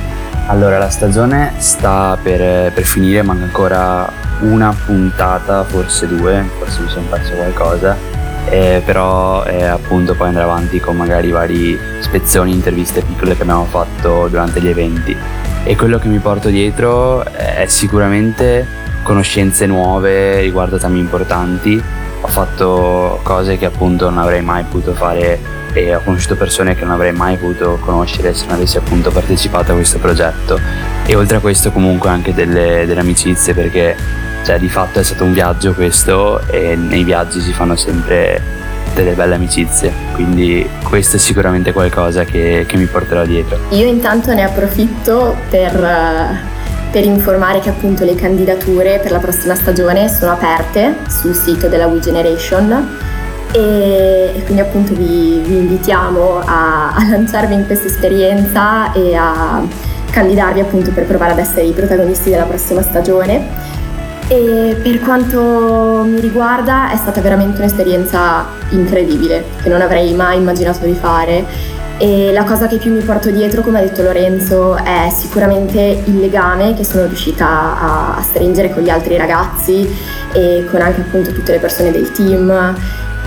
Allora, 0.46 0.78
la 0.78 0.92
stagione 0.92 1.54
sta 1.58 2.16
per, 2.22 2.72
per 2.72 2.84
finire, 2.84 3.24
manca 3.24 3.46
ancora 3.46 4.25
una 4.42 4.76
puntata, 4.86 5.64
forse 5.64 6.08
due, 6.08 6.48
forse 6.58 6.82
mi 6.82 6.90
sono 6.90 7.06
perso 7.10 7.34
qualcosa, 7.34 7.98
eh, 8.50 8.82
però 8.86 9.44
eh, 9.46 9.64
appunto 9.64 10.14
poi 10.16 10.28
andrà 10.28 10.44
avanti 10.44 10.80
con 10.80 10.96
magari 10.96 11.32
vari 11.32 11.80
spezzoni, 12.00 12.52
interviste 12.52 13.02
piccole 13.02 13.36
che 13.36 13.42
abbiamo 13.42 13.66
fatto 13.66 14.28
durante 14.28 14.62
gli 14.62 14.68
eventi. 14.68 15.16
E 15.64 15.76
quello 15.76 15.98
che 15.98 16.08
mi 16.08 16.20
porto 16.20 16.50
dietro 16.50 17.26
è 17.26 17.66
sicuramente 17.68 18.84
conoscenze 19.02 19.66
nuove 19.66 20.42
riguardo 20.42 20.78
temi 20.78 21.00
importanti. 21.00 21.82
Ho 22.22 22.28
fatto 22.28 23.20
cose 23.24 23.58
che 23.58 23.66
appunto 23.66 24.10
non 24.10 24.20
avrei 24.20 24.42
mai 24.42 24.64
potuto 24.64 24.94
fare 24.94 25.40
e 25.74 25.94
ho 25.94 26.02
conosciuto 26.04 26.36
persone 26.36 26.76
che 26.76 26.84
non 26.84 26.94
avrei 26.94 27.12
mai 27.12 27.38
potuto 27.38 27.78
conoscere 27.82 28.34
se 28.34 28.46
non 28.46 28.56
avessi 28.56 28.78
appunto 28.78 29.12
partecipato 29.12 29.72
a 29.72 29.76
questo 29.76 30.00
progetto. 30.00 30.60
E 31.08 31.16
oltre 31.16 31.38
a 31.38 31.40
questo 31.40 31.72
comunque 31.72 32.10
anche 32.10 32.34
delle, 32.34 32.86
delle 32.88 33.00
amicizie 33.00 33.54
perché 33.54 33.96
cioè 34.44 34.60
di 34.60 34.70
fatto 34.70 35.00
è 35.00 35.04
stato 35.04 35.24
un 35.24 35.34
viaggio 35.34 35.74
questo 35.74 36.42
e 36.48 36.76
nei 36.76 37.04
viaggi 37.04 37.42
si 37.42 37.52
fanno 37.52 37.76
sempre 37.76 38.42
delle 38.94 39.14
belle 39.14 39.36
amicizie, 39.36 39.92
quindi 40.14 40.68
questo 40.84 41.18
è 41.18 41.20
sicuramente 41.20 41.74
qualcosa 41.74 42.24
che, 42.24 42.66
che 42.68 42.78
mi 42.78 42.86
porterò 42.86 43.26
dietro. 43.26 43.58
Io 43.72 43.86
intanto 43.86 44.34
ne 44.34 44.44
approfitto 44.44 45.36
per, 45.50 46.40
per, 46.92 47.04
informare 47.04 47.60
che 47.60 47.70
appunto 47.70 48.06
le 48.06 48.16
candidature 48.16 49.00
per 49.00 49.12
la 49.12 49.20
prossima 49.20 49.54
stagione 49.54 50.08
sono 50.08 50.32
aperte 50.32 50.96
sul 51.10 51.36
sito 51.36 51.68
della 51.68 51.88
We 51.88 52.00
Generation 52.00 52.98
e, 53.52 54.42
quindi 54.44 54.62
appunto 54.62 54.94
vi, 54.94 55.42
vi 55.44 55.58
invitiamo 55.58 56.40
a, 56.46 56.94
a 56.94 57.10
lanciarvi 57.10 57.54
in 57.54 57.66
questa 57.66 57.88
esperienza 57.88 58.94
e 58.94 59.16
a 59.16 59.62
candidarvi 60.16 60.62
appunto 60.62 60.92
per 60.92 61.04
provare 61.04 61.34
ad 61.34 61.40
essere 61.40 61.64
i 61.64 61.72
protagonisti 61.74 62.30
della 62.30 62.46
prossima 62.46 62.82
stagione. 62.82 63.74
E 64.28 64.78
per 64.82 65.02
quanto 65.02 66.04
mi 66.08 66.20
riguarda 66.22 66.90
è 66.90 66.96
stata 66.96 67.20
veramente 67.20 67.60
un'esperienza 67.60 68.46
incredibile 68.70 69.44
che 69.62 69.70
non 69.70 69.82
avrei 69.82 70.14
mai 70.14 70.38
immaginato 70.38 70.86
di 70.86 70.94
fare. 70.94 71.74
E 71.98 72.32
la 72.32 72.44
cosa 72.44 72.68
che 72.68 72.78
più 72.78 72.94
mi 72.94 73.02
porto 73.02 73.30
dietro, 73.30 73.62
come 73.62 73.80
ha 73.80 73.82
detto 73.82 74.02
Lorenzo, 74.02 74.76
è 74.76 75.10
sicuramente 75.14 76.02
il 76.06 76.20
legame 76.20 76.74
che 76.74 76.84
sono 76.84 77.06
riuscita 77.06 77.48
a, 77.48 78.16
a 78.16 78.22
stringere 78.22 78.74
con 78.74 78.84
gli 78.84 78.90
altri 78.90 79.18
ragazzi 79.18 79.88
e 80.34 80.66
con 80.70 80.82
anche 80.82 81.02
appunto 81.02 81.32
tutte 81.32 81.52
le 81.52 81.60
persone 81.60 81.92
del 81.92 82.12
team 82.12 82.76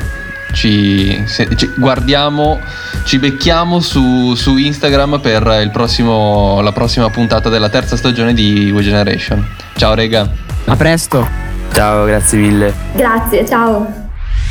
ci, 0.53 1.23
se, 1.25 1.47
ci 1.55 1.71
guardiamo, 1.75 2.59
ci 3.03 3.19
becchiamo 3.19 3.79
su, 3.79 4.33
su 4.35 4.57
Instagram 4.57 5.19
per 5.19 5.69
prossimo, 5.71 6.61
la 6.61 6.71
prossima 6.71 7.09
puntata 7.09 7.49
della 7.49 7.69
terza 7.69 7.95
stagione 7.95 8.33
di 8.33 8.71
We 8.73 8.81
Generation. 8.81 9.45
Ciao 9.75 9.93
rega. 9.93 10.29
A 10.65 10.75
presto. 10.75 11.27
Ciao, 11.73 12.05
grazie 12.05 12.37
mille. 12.37 12.73
Grazie, 12.93 13.47
ciao. 13.47 13.87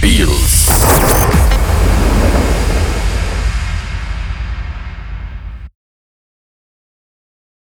Beatles. 0.00 0.79